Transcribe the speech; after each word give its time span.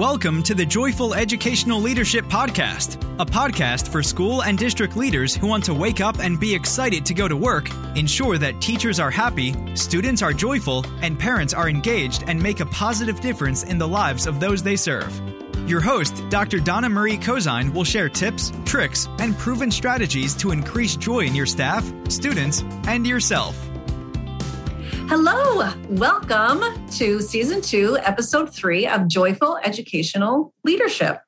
Welcome 0.00 0.42
to 0.44 0.54
the 0.54 0.64
Joyful 0.64 1.12
Educational 1.12 1.78
Leadership 1.78 2.24
Podcast, 2.24 2.94
a 3.20 3.26
podcast 3.26 3.88
for 3.88 4.02
school 4.02 4.42
and 4.44 4.56
district 4.56 4.96
leaders 4.96 5.34
who 5.34 5.46
want 5.46 5.62
to 5.64 5.74
wake 5.74 6.00
up 6.00 6.20
and 6.20 6.40
be 6.40 6.54
excited 6.54 7.04
to 7.04 7.12
go 7.12 7.28
to 7.28 7.36
work, 7.36 7.68
ensure 7.96 8.38
that 8.38 8.62
teachers 8.62 8.98
are 8.98 9.10
happy, 9.10 9.54
students 9.76 10.22
are 10.22 10.32
joyful, 10.32 10.86
and 11.02 11.18
parents 11.18 11.52
are 11.52 11.68
engaged 11.68 12.24
and 12.26 12.42
make 12.42 12.60
a 12.60 12.66
positive 12.66 13.20
difference 13.20 13.64
in 13.64 13.76
the 13.76 13.86
lives 13.86 14.26
of 14.26 14.40
those 14.40 14.62
they 14.62 14.74
serve. 14.74 15.14
Your 15.68 15.82
host, 15.82 16.24
Dr. 16.30 16.60
Donna 16.60 16.88
Marie 16.88 17.18
Cozine, 17.18 17.70
will 17.74 17.84
share 17.84 18.08
tips, 18.08 18.54
tricks, 18.64 19.06
and 19.18 19.36
proven 19.36 19.70
strategies 19.70 20.34
to 20.36 20.52
increase 20.52 20.96
joy 20.96 21.26
in 21.26 21.34
your 21.34 21.44
staff, 21.44 21.84
students, 22.08 22.64
and 22.86 23.06
yourself. 23.06 23.69
Hello, 25.12 25.68
welcome 25.88 26.62
to 26.92 27.20
season 27.20 27.60
two, 27.60 27.98
episode 28.02 28.54
three 28.54 28.86
of 28.86 29.08
Joyful 29.08 29.58
Educational 29.64 30.54
Leadership. 30.62 31.18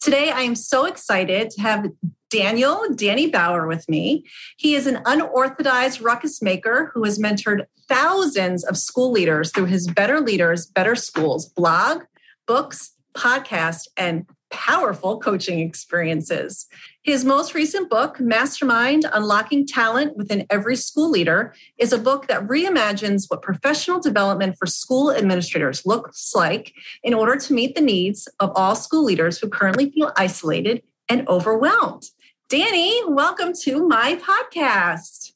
Today, 0.00 0.30
I 0.30 0.40
am 0.40 0.56
so 0.56 0.86
excited 0.86 1.50
to 1.50 1.60
have 1.60 1.86
Daniel 2.30 2.82
Danny 2.96 3.30
Bauer 3.30 3.68
with 3.68 3.88
me. 3.88 4.24
He 4.56 4.74
is 4.74 4.88
an 4.88 4.98
unorthodox 5.06 6.00
ruckus 6.00 6.42
maker 6.42 6.90
who 6.92 7.04
has 7.04 7.20
mentored 7.20 7.66
thousands 7.88 8.64
of 8.64 8.76
school 8.76 9.12
leaders 9.12 9.52
through 9.52 9.66
his 9.66 9.86
Better 9.86 10.20
Leaders, 10.20 10.66
Better 10.66 10.96
Schools 10.96 11.48
blog, 11.48 12.02
books, 12.48 12.90
podcast, 13.14 13.86
and 13.96 14.26
powerful 14.50 15.18
coaching 15.18 15.60
experiences. 15.60 16.66
His 17.02 17.24
most 17.24 17.54
recent 17.54 17.88
book, 17.88 18.20
Mastermind 18.20 19.06
Unlocking 19.12 19.66
Talent 19.66 20.16
Within 20.16 20.46
Every 20.50 20.76
School 20.76 21.10
Leader, 21.10 21.54
is 21.78 21.92
a 21.92 21.98
book 21.98 22.26
that 22.28 22.46
reimagines 22.46 23.24
what 23.28 23.42
professional 23.42 24.00
development 24.00 24.56
for 24.58 24.66
school 24.66 25.12
administrators 25.12 25.86
looks 25.86 26.34
like 26.34 26.72
in 27.02 27.14
order 27.14 27.36
to 27.36 27.54
meet 27.54 27.74
the 27.74 27.80
needs 27.80 28.28
of 28.40 28.52
all 28.54 28.74
school 28.74 29.04
leaders 29.04 29.38
who 29.38 29.48
currently 29.48 29.90
feel 29.90 30.12
isolated 30.16 30.82
and 31.08 31.26
overwhelmed. 31.28 32.04
Danny, 32.48 33.00
welcome 33.06 33.52
to 33.62 33.86
my 33.86 34.16
podcast. 34.16 35.32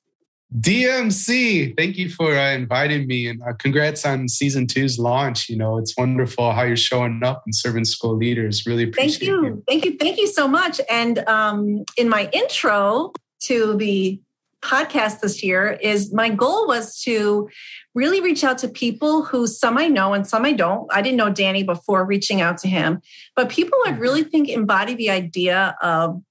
DMC, 0.60 1.76
thank 1.78 1.96
you 1.96 2.10
for 2.10 2.36
uh, 2.36 2.52
inviting 2.52 3.06
me 3.06 3.26
and 3.26 3.42
uh, 3.42 3.54
congrats 3.54 4.04
on 4.04 4.28
season 4.28 4.66
two's 4.66 4.98
launch. 4.98 5.48
You 5.48 5.56
know, 5.56 5.78
it's 5.78 5.96
wonderful 5.96 6.52
how 6.52 6.62
you're 6.62 6.76
showing 6.76 7.22
up 7.24 7.42
and 7.46 7.54
serving 7.54 7.86
school 7.86 8.16
leaders. 8.16 8.66
Really 8.66 8.84
appreciate 8.84 9.28
it. 9.28 9.32
Thank 9.32 9.42
you. 9.42 9.44
you. 9.44 9.64
Thank 9.66 9.84
you. 9.84 9.96
Thank 9.96 10.18
you 10.18 10.26
so 10.26 10.46
much. 10.46 10.80
And 10.90 11.20
um, 11.20 11.84
in 11.96 12.08
my 12.08 12.28
intro 12.32 13.12
to 13.44 13.76
the 13.76 14.20
podcast 14.60 15.20
this 15.20 15.42
year 15.42 15.78
is 15.82 16.12
my 16.12 16.28
goal 16.28 16.68
was 16.68 17.00
to 17.02 17.48
really 17.94 18.20
reach 18.20 18.44
out 18.44 18.58
to 18.58 18.68
people 18.68 19.24
who 19.24 19.46
some 19.46 19.76
I 19.76 19.88
know 19.88 20.14
and 20.14 20.26
some 20.26 20.44
I 20.44 20.52
don't. 20.52 20.86
I 20.92 21.02
didn't 21.02 21.16
know 21.16 21.30
Danny 21.30 21.62
before 21.62 22.04
reaching 22.04 22.40
out 22.40 22.58
to 22.58 22.68
him, 22.68 23.00
but 23.34 23.48
people 23.48 23.78
I 23.86 23.90
really 23.90 24.22
think 24.22 24.48
embody 24.48 24.94
the 24.94 25.10
idea 25.10 25.76
of 25.82 26.22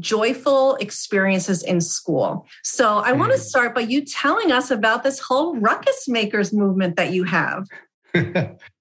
joyful 0.00 0.76
experiences 0.76 1.62
in 1.62 1.80
school. 1.80 2.46
So 2.62 2.98
I 2.98 3.12
want 3.12 3.32
to 3.32 3.38
Mm. 3.38 3.42
start 3.42 3.74
by 3.74 3.82
you 3.82 4.04
telling 4.04 4.52
us 4.52 4.70
about 4.70 5.02
this 5.02 5.18
whole 5.18 5.56
ruckus 5.56 6.08
makers 6.08 6.52
movement 6.52 6.96
that 6.96 7.12
you 7.12 7.24
have. 7.24 7.66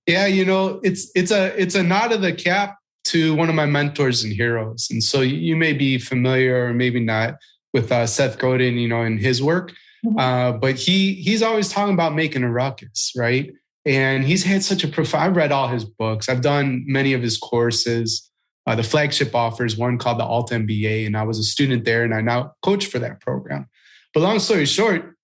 yeah, 0.08 0.26
you 0.26 0.46
know, 0.46 0.80
it's 0.84 1.10
it's 1.16 1.32
a 1.32 1.60
it's 1.62 1.76
a 1.76 1.84
nod 1.84 2.12
of 2.12 2.22
the 2.22 2.34
cap 2.34 2.78
to 3.06 3.34
one 3.36 3.50
of 3.50 3.56
my 3.56 3.66
mentors 3.66 4.24
and 4.24 4.34
heroes. 4.34 4.88
And 4.92 5.04
so 5.04 5.22
you 5.22 5.56
may 5.56 5.74
be 5.74 5.98
familiar 5.98 6.68
or 6.68 6.74
maybe 6.74 7.00
not 7.00 7.36
with 7.74 7.92
uh, 7.92 8.06
Seth 8.06 8.38
Godin, 8.38 8.76
you 8.76 8.88
know, 8.88 9.02
in 9.04 9.18
his 9.18 9.42
work. 9.42 9.72
Mhm. 10.06 10.20
Uh, 10.20 10.58
but 10.58 10.76
he 10.76 11.14
he's 11.16 11.42
always 11.42 11.70
talking 11.70 11.94
about 11.94 12.16
making 12.16 12.44
a 12.44 12.52
ruckus, 12.52 13.12
right? 13.16 13.52
And 13.86 14.24
he's 14.24 14.44
had 14.44 14.64
such 14.64 14.84
a 14.84 14.88
profound. 14.88 15.24
I've 15.24 15.36
read 15.36 15.52
all 15.52 15.68
his 15.68 15.86
books. 15.86 16.30
I've 16.30 16.42
done 16.42 16.84
many 16.86 17.14
of 17.14 17.22
his 17.22 17.38
courses. 17.38 18.30
Uh, 18.68 18.76
the 18.76 18.84
flagship 18.84 19.34
offers 19.34 19.76
one 19.76 19.98
called 19.98 20.20
the 20.20 20.24
Alt 20.24 20.52
MBA, 20.52 21.06
and 21.06 21.18
I 21.18 21.24
was 21.24 21.40
a 21.40 21.44
student 21.44 21.84
there, 21.84 22.04
and 22.04 22.14
I 22.14 22.22
now 22.22 22.54
coach 22.62 22.86
for 22.86 23.00
that 23.00 23.20
program. 23.20 23.68
But 24.14 24.22
long 24.22 24.40
story 24.40 24.66
short, 24.66 25.16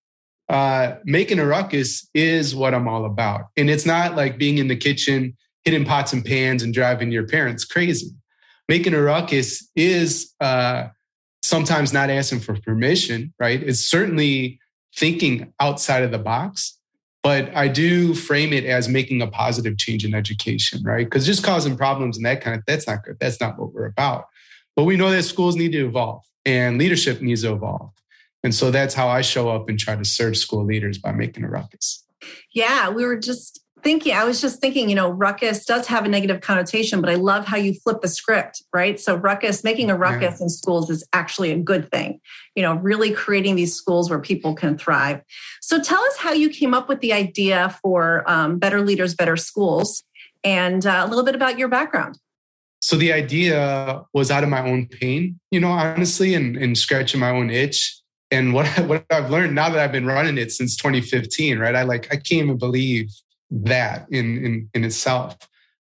uh, 0.48 0.96
making 1.04 1.38
a 1.38 1.46
ruckus 1.46 2.08
is 2.14 2.54
what 2.54 2.74
I'm 2.74 2.88
all 2.88 3.04
about, 3.04 3.46
and 3.56 3.70
it's 3.70 3.86
not 3.86 4.16
like 4.16 4.38
being 4.38 4.58
in 4.58 4.68
the 4.68 4.76
kitchen 4.76 5.36
hitting 5.64 5.84
pots 5.84 6.12
and 6.12 6.24
pans 6.24 6.62
and 6.62 6.72
driving 6.72 7.12
your 7.12 7.26
parents 7.26 7.64
crazy. 7.64 8.10
Making 8.68 8.94
a 8.94 9.02
ruckus 9.02 9.68
is 9.76 10.34
uh, 10.40 10.88
sometimes 11.42 11.92
not 11.92 12.10
asking 12.10 12.40
for 12.40 12.54
permission, 12.60 13.34
right? 13.38 13.62
It's 13.62 13.80
certainly 13.80 14.60
thinking 14.96 15.52
outside 15.60 16.02
of 16.02 16.10
the 16.10 16.18
box, 16.18 16.77
but 17.22 17.54
I 17.54 17.68
do 17.68 18.14
frame 18.14 18.52
it 18.52 18.64
as 18.64 18.88
making 18.88 19.22
a 19.22 19.26
positive 19.26 19.76
change 19.76 20.04
in 20.04 20.14
education, 20.14 20.82
right? 20.82 21.04
Because 21.04 21.26
just 21.26 21.42
causing 21.42 21.76
problems 21.76 22.16
and 22.16 22.24
that 22.26 22.40
kind 22.40 22.56
of 22.56 22.64
that's 22.66 22.86
not 22.86 23.04
good. 23.04 23.18
That's 23.20 23.40
not 23.40 23.58
what 23.58 23.72
we're 23.72 23.86
about. 23.86 24.26
But 24.76 24.84
we 24.84 24.96
know 24.96 25.10
that 25.10 25.24
schools 25.24 25.56
need 25.56 25.72
to 25.72 25.86
evolve 25.86 26.22
and 26.46 26.78
leadership 26.78 27.20
needs 27.20 27.42
to 27.42 27.52
evolve. 27.52 27.90
And 28.44 28.54
so 28.54 28.70
that's 28.70 28.94
how 28.94 29.08
I 29.08 29.22
show 29.22 29.48
up 29.48 29.68
and 29.68 29.78
try 29.78 29.96
to 29.96 30.04
serve 30.04 30.36
school 30.36 30.64
leaders 30.64 30.98
by 30.98 31.12
making 31.12 31.44
a 31.44 31.48
ruckus. 31.48 32.04
Yeah, 32.52 32.88
we 32.90 33.04
were 33.04 33.18
just 33.18 33.60
thinking, 33.82 34.14
I 34.14 34.24
was 34.24 34.40
just 34.40 34.60
thinking, 34.60 34.88
you 34.88 34.94
know, 34.94 35.10
ruckus 35.10 35.64
does 35.64 35.86
have 35.86 36.04
a 36.04 36.08
negative 36.08 36.40
connotation, 36.40 37.00
but 37.00 37.10
I 37.10 37.14
love 37.14 37.46
how 37.46 37.56
you 37.56 37.74
flip 37.74 38.00
the 38.00 38.08
script, 38.08 38.62
right? 38.72 38.98
So, 38.98 39.14
ruckus, 39.14 39.64
making 39.64 39.90
a 39.90 39.96
ruckus 39.96 40.40
in 40.40 40.48
schools 40.48 40.90
is 40.90 41.06
actually 41.12 41.50
a 41.52 41.58
good 41.58 41.90
thing, 41.90 42.20
you 42.54 42.62
know, 42.62 42.74
really 42.74 43.12
creating 43.12 43.56
these 43.56 43.74
schools 43.74 44.10
where 44.10 44.18
people 44.18 44.54
can 44.54 44.78
thrive. 44.78 45.20
So, 45.60 45.80
tell 45.80 46.00
us 46.02 46.16
how 46.18 46.32
you 46.32 46.48
came 46.48 46.74
up 46.74 46.88
with 46.88 47.00
the 47.00 47.12
idea 47.12 47.76
for 47.82 48.28
um, 48.30 48.58
Better 48.58 48.80
Leaders, 48.80 49.14
Better 49.14 49.36
Schools, 49.36 50.04
and 50.44 50.86
uh, 50.86 51.02
a 51.04 51.08
little 51.08 51.24
bit 51.24 51.34
about 51.34 51.58
your 51.58 51.68
background. 51.68 52.18
So 52.80 52.96
the 52.96 53.12
idea 53.12 54.04
was 54.12 54.30
out 54.30 54.44
of 54.44 54.48
my 54.48 54.64
own 54.66 54.86
pain, 54.86 55.38
you 55.50 55.60
know, 55.60 55.70
honestly, 55.70 56.34
and, 56.34 56.56
and 56.56 56.78
scratching 56.78 57.20
my 57.20 57.30
own 57.30 57.50
itch. 57.50 58.00
And 58.30 58.52
what 58.52 58.66
what 58.86 59.04
I've 59.10 59.30
learned 59.30 59.54
now 59.54 59.70
that 59.70 59.80
I've 59.80 59.92
been 59.92 60.06
running 60.06 60.38
it 60.38 60.52
since 60.52 60.76
2015, 60.76 61.58
right? 61.58 61.74
I 61.74 61.82
like 61.82 62.06
I 62.12 62.16
can't 62.16 62.44
even 62.44 62.58
believe 62.58 63.10
that 63.50 64.06
in 64.10 64.44
in, 64.44 64.70
in 64.74 64.84
itself. 64.84 65.36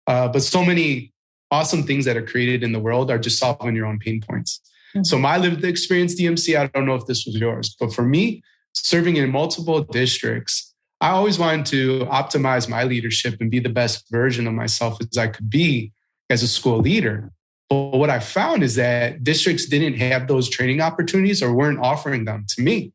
Uh, 0.07 0.29
but 0.29 0.43
so 0.43 0.65
many 0.65 1.13
awesome 1.51 1.83
things 1.83 2.05
that 2.05 2.17
are 2.17 2.27
created 2.27 2.63
in 2.63 2.73
the 2.73 2.81
world 2.81 3.11
are 3.11 3.19
just 3.19 3.39
solving 3.39 3.75
your 3.75 3.87
own 3.87 3.99
pain 3.99 4.21
points. 4.21 4.61
So 5.03 5.19
my 5.19 5.37
lived 5.37 5.63
experience, 5.65 6.19
DMC, 6.19 6.59
I 6.59 6.69
don't 6.69 6.87
know 6.87 6.95
if 6.95 7.07
this 7.07 7.27
was 7.27 7.37
yours, 7.37 7.77
but 7.79 7.93
for 7.93 8.03
me, 8.03 8.43
serving 8.73 9.17
in 9.17 9.31
multiple 9.31 9.83
districts, 9.83 10.75
I 11.01 11.11
always 11.11 11.39
wanted 11.39 11.67
to 11.67 12.07
optimize 12.07 12.69
my 12.69 12.85
leadership 12.85 13.37
and 13.41 13.51
be 13.51 13.59
the 13.59 13.69
best 13.69 14.11
version 14.11 14.47
of 14.47 14.55
myself 14.55 14.99
as 15.01 15.19
I 15.19 15.29
could 15.29 15.51
be 15.51 15.93
as 16.31 16.43
a 16.43 16.49
school 16.49 16.79
leader. 16.79 17.31
But 17.69 17.95
what 17.95 18.11
I 18.11 18.21
found 18.21 18.63
is 18.63 18.77
that 18.77 19.23
districts 19.23 19.67
didn't 19.67 19.95
have 19.95 20.29
those 20.29 20.49
training 20.49 20.81
opportunities 20.81 21.43
or 21.43 21.53
weren't 21.53 21.81
offering 21.81 22.25
them 22.25 22.47
to 22.51 22.63
me. 22.63 22.93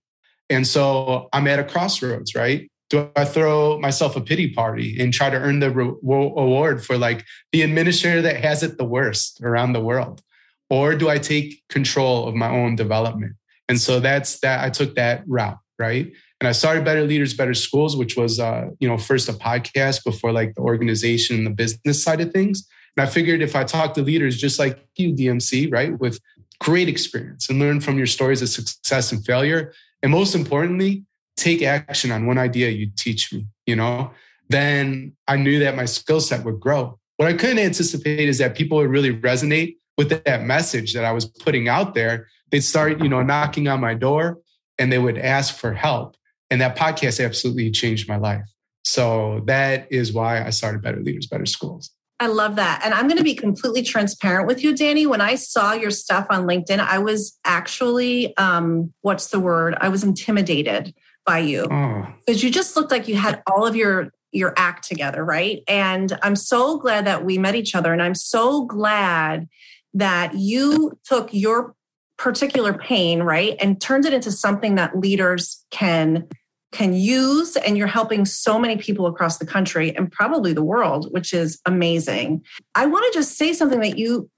And 0.49 0.65
so 0.65 1.29
I'm 1.33 1.47
at 1.47 1.59
a 1.59 1.63
crossroads, 1.63 2.33
right? 2.35 2.70
Do 2.91 3.09
I 3.16 3.24
throw 3.24 3.79
myself 3.79 4.18
a 4.18 4.22
pity 4.22 4.53
party 4.53 5.00
and 5.00 5.13
try 5.13 5.29
to 5.29 5.38
earn 5.38 5.59
the 5.59 5.72
re- 5.72 5.96
award 6.03 6.85
for 6.85 6.97
like 6.97 7.24
the 7.53 7.62
administrator 7.62 8.22
that 8.24 8.44
has 8.44 8.63
it 8.63 8.78
the 8.78 8.84
worst 8.84 9.40
around 9.41 9.72
the 9.72 9.79
world? 9.79 10.22
Or 10.69 10.94
do 10.96 11.07
I 11.07 11.18
take 11.18 11.63
control 11.69 12.28
of 12.28 12.35
my 12.35 12.50
own 12.50 12.75
development? 12.75 13.38
And 13.69 13.79
so 13.79 14.02
that's 14.02 14.41
that. 14.41 14.59
I 14.59 14.69
took 14.69 14.96
that 14.96 15.24
route, 15.25 15.57
right? 15.79 16.12
And 16.41 16.50
I 16.50 16.52
started 16.52 16.84
Better 16.84 17.03
Leaders, 17.03 17.34
Better 17.34 17.53
Schools, 17.53 17.96
which 17.96 18.18
was, 18.18 18.41
uh, 18.41 18.72
you 18.81 18.90
know, 18.90 18.97
first 18.97 19.29
a 19.29 19.34
podcast 19.34 20.03
before 20.03 20.34
like 20.34 20.53
the 20.56 20.62
organization 20.62 21.38
and 21.38 21.46
the 21.46 21.52
business 21.52 22.03
side 22.03 22.19
of 22.19 22.34
things. 22.34 22.68
And 22.97 23.08
I 23.08 23.09
figured 23.09 23.41
if 23.41 23.56
I 23.56 23.63
talk 23.63 23.94
to 23.94 24.02
leaders 24.02 24.38
just 24.38 24.59
like 24.59 24.85
you, 24.97 25.13
DMC, 25.13 25.72
right, 25.72 25.97
with 25.97 26.19
great 26.59 26.90
experience 26.90 27.50
and 27.50 27.58
learn 27.58 27.79
from 27.79 27.97
your 27.97 28.08
stories 28.08 28.41
of 28.41 28.50
success 28.50 29.13
and 29.13 29.25
failure, 29.25 29.72
and 30.03 30.12
most 30.12 30.35
importantly, 30.35 31.06
take 31.37 31.61
action 31.61 32.11
on 32.11 32.25
one 32.25 32.37
idea 32.37 32.69
you 32.69 32.89
teach 32.97 33.33
me, 33.33 33.45
you 33.65 33.75
know, 33.75 34.11
then 34.49 35.13
I 35.27 35.37
knew 35.37 35.59
that 35.59 35.75
my 35.75 35.85
skill 35.85 36.19
set 36.19 36.43
would 36.43 36.59
grow. 36.59 36.99
What 37.17 37.27
I 37.27 37.33
couldn't 37.33 37.59
anticipate 37.59 38.28
is 38.28 38.37
that 38.39 38.55
people 38.55 38.78
would 38.78 38.89
really 38.89 39.16
resonate 39.16 39.78
with 39.97 40.23
that 40.25 40.43
message 40.43 40.93
that 40.93 41.05
I 41.05 41.11
was 41.11 41.25
putting 41.25 41.67
out 41.67 41.93
there. 41.93 42.28
They'd 42.51 42.61
start, 42.61 43.01
you 43.01 43.09
know, 43.09 43.22
knocking 43.22 43.67
on 43.67 43.79
my 43.79 43.93
door 43.93 44.39
and 44.78 44.91
they 44.91 44.99
would 44.99 45.17
ask 45.17 45.55
for 45.55 45.73
help. 45.73 46.16
And 46.49 46.59
that 46.61 46.75
podcast 46.75 47.23
absolutely 47.23 47.72
changed 47.72 48.09
my 48.09 48.17
life. 48.17 48.43
So 48.84 49.41
that 49.45 49.87
is 49.91 50.11
why 50.11 50.43
I 50.43 50.49
started 50.49 50.81
Better 50.81 51.01
Leaders, 51.01 51.27
Better 51.27 51.45
Schools. 51.45 51.91
I 52.19 52.27
love 52.27 52.55
that. 52.57 52.81
And 52.84 52.93
I'm 52.93 53.07
going 53.07 53.17
to 53.17 53.23
be 53.23 53.34
completely 53.34 53.81
transparent 53.81 54.47
with 54.47 54.63
you, 54.63 54.75
Danny. 54.75 55.07
When 55.07 55.22
I 55.22 55.35
saw 55.35 55.73
your 55.73 55.89
stuff 55.89 56.27
on 56.29 56.45
LinkedIn, 56.45 56.79
I 56.79 56.99
was 56.99 57.37
actually, 57.45 58.35
um, 58.37 58.93
what's 59.01 59.27
the 59.27 59.39
word? 59.39 59.75
I 59.81 59.89
was 59.89 60.03
intimidated 60.03 60.93
by 61.26 61.40
you 61.40 61.68
Oh, 61.70 62.08
because 62.26 62.44
you 62.44 62.50
just 62.50 62.76
looked 62.76 62.91
like 62.91 63.08
you 63.08 63.16
had 63.16 63.41
all 63.47 63.66
of 63.66 63.76
your 63.76 64.12
your 64.32 64.53
act 64.56 64.88
together, 64.88 65.26
right? 65.26 65.62
And 65.68 66.18
I'm 66.22 66.38
so 66.38 66.78
glad 66.78 67.06
that 67.06 67.26
we 67.26 67.38
met 67.38 67.56
each 67.56 67.76
other, 67.76 67.91
and 67.91 68.02
I'm 68.02 68.16
so 68.16 68.66
glad 68.66 69.47
that 69.94 70.35
you 70.35 70.97
took 71.03 71.34
your 71.34 71.76
particular 72.18 72.73
pain, 72.73 73.23
right, 73.23 73.56
and 73.59 73.82
turned 73.82 74.06
it 74.06 74.14
into 74.14 74.32
something 74.32 74.76
that 74.76 74.97
leaders 74.97 75.66
can 75.72 76.28
can 76.72 76.94
use, 76.94 77.58
and 77.58 77.78
you're 77.78 77.88
helping 77.88 78.23
so 78.23 78.58
many 78.58 78.78
people 78.78 79.06
across 79.06 79.38
the 79.38 79.46
country 79.46 79.94
and 79.96 80.09
probably 80.12 80.53
the 80.53 80.64
world, 80.64 81.12
which 81.12 81.34
is 81.34 81.59
amazing. 81.66 82.44
I 82.76 82.85
want 82.85 83.12
to 83.12 83.20
just 83.20 83.38
say 83.38 83.52
something 83.52 83.82
that 83.82 83.97
you 83.97 84.29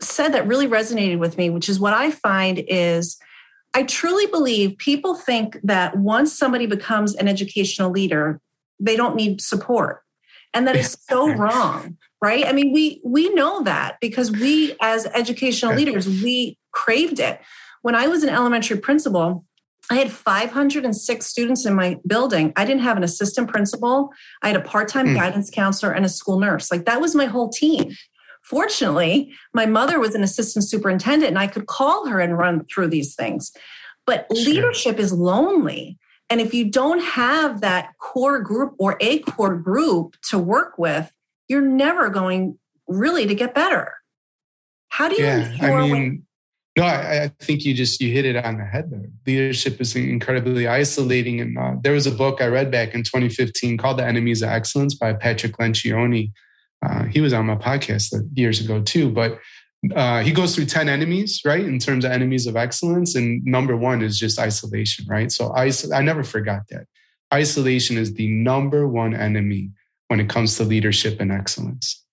said 0.00 0.28
that 0.28 0.46
really 0.46 0.68
resonated 0.68 1.18
with 1.18 1.36
me, 1.36 1.50
which 1.50 1.68
is 1.68 1.80
what 1.80 1.92
I 1.92 2.12
find 2.12 2.62
is 2.68 3.18
I 3.74 3.84
truly 3.84 4.26
believe 4.26 4.76
people 4.78 5.14
think 5.14 5.58
that 5.62 5.96
once 5.96 6.36
somebody 6.36 6.66
becomes 6.66 7.14
an 7.14 7.28
educational 7.28 7.90
leader, 7.90 8.40
they 8.80 8.96
don't 8.96 9.14
need 9.14 9.40
support. 9.40 10.02
And 10.52 10.66
that 10.66 10.76
is 10.76 10.98
so 11.08 11.28
wrong, 11.36 11.96
right? 12.20 12.46
I 12.46 12.52
mean, 12.52 12.72
we 12.72 13.00
we 13.04 13.32
know 13.34 13.62
that 13.62 13.98
because 14.00 14.32
we 14.32 14.74
as 14.80 15.06
educational 15.06 15.74
leaders, 15.74 16.08
we 16.08 16.58
craved 16.72 17.20
it. 17.20 17.40
When 17.82 17.94
I 17.94 18.08
was 18.08 18.24
an 18.24 18.30
elementary 18.30 18.78
principal, 18.78 19.44
I 19.90 19.96
had 19.96 20.10
506 20.12 21.26
students 21.26 21.66
in 21.66 21.74
my 21.74 21.98
building. 22.06 22.52
I 22.56 22.64
didn't 22.64 22.82
have 22.82 22.96
an 22.96 23.04
assistant 23.04 23.48
principal. 23.48 24.12
I 24.42 24.48
had 24.48 24.56
a 24.56 24.60
part 24.60 24.88
time 24.88 25.06
mm. 25.06 25.14
guidance 25.16 25.50
counselor 25.50 25.92
and 25.92 26.04
a 26.04 26.08
school 26.08 26.38
nurse. 26.38 26.70
Like 26.70 26.84
that 26.84 27.00
was 27.00 27.14
my 27.14 27.26
whole 27.26 27.48
team. 27.48 27.96
Fortunately, 28.50 29.32
my 29.54 29.64
mother 29.64 30.00
was 30.00 30.16
an 30.16 30.24
assistant 30.24 30.64
superintendent 30.64 31.28
and 31.28 31.38
I 31.38 31.46
could 31.46 31.66
call 31.66 32.08
her 32.08 32.18
and 32.18 32.36
run 32.36 32.64
through 32.64 32.88
these 32.88 33.14
things. 33.14 33.52
But 34.06 34.26
sure. 34.34 34.44
leadership 34.44 34.98
is 34.98 35.12
lonely. 35.12 36.00
And 36.28 36.40
if 36.40 36.52
you 36.52 36.68
don't 36.68 36.98
have 37.00 37.60
that 37.60 37.90
core 38.00 38.40
group 38.40 38.74
or 38.76 38.96
a 39.00 39.20
core 39.20 39.54
group 39.54 40.16
to 40.30 40.38
work 40.38 40.78
with, 40.78 41.12
you're 41.46 41.60
never 41.60 42.10
going 42.10 42.58
really 42.88 43.24
to 43.28 43.36
get 43.36 43.54
better. 43.54 43.94
How 44.88 45.08
do 45.08 45.14
you 45.14 45.24
yeah, 45.26 45.56
I 45.60 45.86
mean, 45.86 46.26
no, 46.76 46.82
I, 46.82 47.22
I, 47.22 47.28
think 47.38 47.64
you 47.64 47.72
just 47.72 48.00
you 48.00 48.12
hit 48.12 48.24
it 48.24 48.36
on 48.36 48.58
the 48.58 48.64
head 48.64 48.90
there. 48.90 49.08
Leadership 49.28 49.80
is 49.80 49.94
incredibly 49.94 50.66
isolating, 50.66 51.40
and 51.40 51.56
uh, 51.56 51.74
there 51.80 51.92
was 51.92 52.08
a 52.08 52.10
book 52.10 52.40
I 52.40 52.46
read 52.46 52.72
back 52.72 52.94
in 52.94 53.04
2015 53.04 53.78
called 53.78 54.00
"The 54.00 54.04
Enemies 54.04 54.42
of 54.42 54.48
Excellence" 54.48 54.96
by 54.96 55.12
Patrick 55.12 55.56
Lencioni. 55.58 56.32
Uh, 56.82 57.04
he 57.04 57.20
was 57.20 57.32
on 57.32 57.46
my 57.46 57.56
podcast 57.56 58.12
years 58.34 58.60
ago 58.60 58.80
too, 58.82 59.10
but 59.10 59.38
uh, 59.94 60.22
he 60.22 60.32
goes 60.32 60.54
through 60.54 60.66
10 60.66 60.88
enemies, 60.88 61.40
right? 61.44 61.64
In 61.64 61.78
terms 61.78 62.04
of 62.04 62.12
enemies 62.12 62.46
of 62.46 62.56
excellence. 62.56 63.14
And 63.14 63.44
number 63.44 63.76
one 63.76 64.02
is 64.02 64.18
just 64.18 64.38
isolation, 64.38 65.06
right? 65.08 65.32
So 65.32 65.52
I, 65.54 65.72
I 65.94 66.02
never 66.02 66.22
forgot 66.22 66.62
that. 66.70 66.86
Isolation 67.32 67.96
is 67.96 68.14
the 68.14 68.28
number 68.28 68.86
one 68.86 69.14
enemy 69.14 69.70
when 70.08 70.20
it 70.20 70.28
comes 70.28 70.56
to 70.56 70.64
leadership 70.64 71.20
and 71.20 71.32
excellence. 71.32 72.04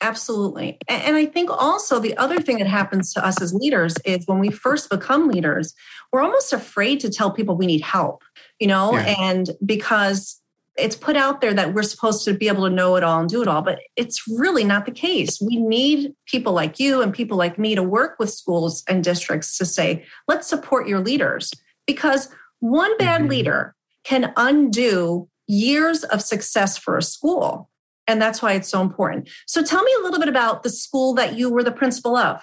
Absolutely. 0.00 0.78
And 0.88 1.16
I 1.16 1.26
think 1.26 1.50
also 1.50 1.98
the 1.98 2.16
other 2.18 2.40
thing 2.40 2.58
that 2.58 2.66
happens 2.66 3.12
to 3.14 3.24
us 3.24 3.40
as 3.40 3.54
leaders 3.54 3.94
is 4.04 4.26
when 4.26 4.38
we 4.38 4.50
first 4.50 4.90
become 4.90 5.28
leaders, 5.28 5.74
we're 6.12 6.22
almost 6.22 6.52
afraid 6.52 7.00
to 7.00 7.10
tell 7.10 7.30
people 7.30 7.56
we 7.56 7.66
need 7.66 7.80
help, 7.80 8.22
you 8.58 8.66
know, 8.66 8.94
yeah. 8.94 9.14
and 9.18 9.50
because 9.64 10.40
it's 10.78 10.96
put 10.96 11.16
out 11.16 11.40
there 11.40 11.54
that 11.54 11.74
we're 11.74 11.82
supposed 11.82 12.24
to 12.24 12.34
be 12.34 12.48
able 12.48 12.68
to 12.68 12.74
know 12.74 12.96
it 12.96 13.04
all 13.04 13.20
and 13.20 13.28
do 13.28 13.42
it 13.42 13.48
all, 13.48 13.62
but 13.62 13.80
it's 13.96 14.26
really 14.28 14.64
not 14.64 14.84
the 14.84 14.92
case. 14.92 15.40
We 15.40 15.56
need 15.56 16.12
people 16.26 16.52
like 16.52 16.78
you 16.78 17.00
and 17.02 17.14
people 17.14 17.36
like 17.36 17.58
me 17.58 17.74
to 17.74 17.82
work 17.82 18.18
with 18.18 18.30
schools 18.30 18.82
and 18.88 19.02
districts 19.02 19.56
to 19.58 19.64
say, 19.64 20.04
let's 20.28 20.46
support 20.46 20.86
your 20.86 21.00
leaders 21.00 21.50
because 21.86 22.28
one 22.60 22.96
bad 22.98 23.22
mm-hmm. 23.22 23.30
leader 23.30 23.74
can 24.04 24.32
undo 24.36 25.28
years 25.46 26.04
of 26.04 26.22
success 26.22 26.76
for 26.76 26.96
a 26.96 27.02
school. 27.02 27.70
And 28.06 28.20
that's 28.20 28.40
why 28.40 28.52
it's 28.52 28.68
so 28.68 28.80
important. 28.82 29.28
So 29.46 29.64
tell 29.64 29.82
me 29.82 29.92
a 29.98 30.02
little 30.02 30.20
bit 30.20 30.28
about 30.28 30.62
the 30.62 30.70
school 30.70 31.14
that 31.14 31.36
you 31.36 31.50
were 31.50 31.64
the 31.64 31.72
principal 31.72 32.16
of. 32.16 32.40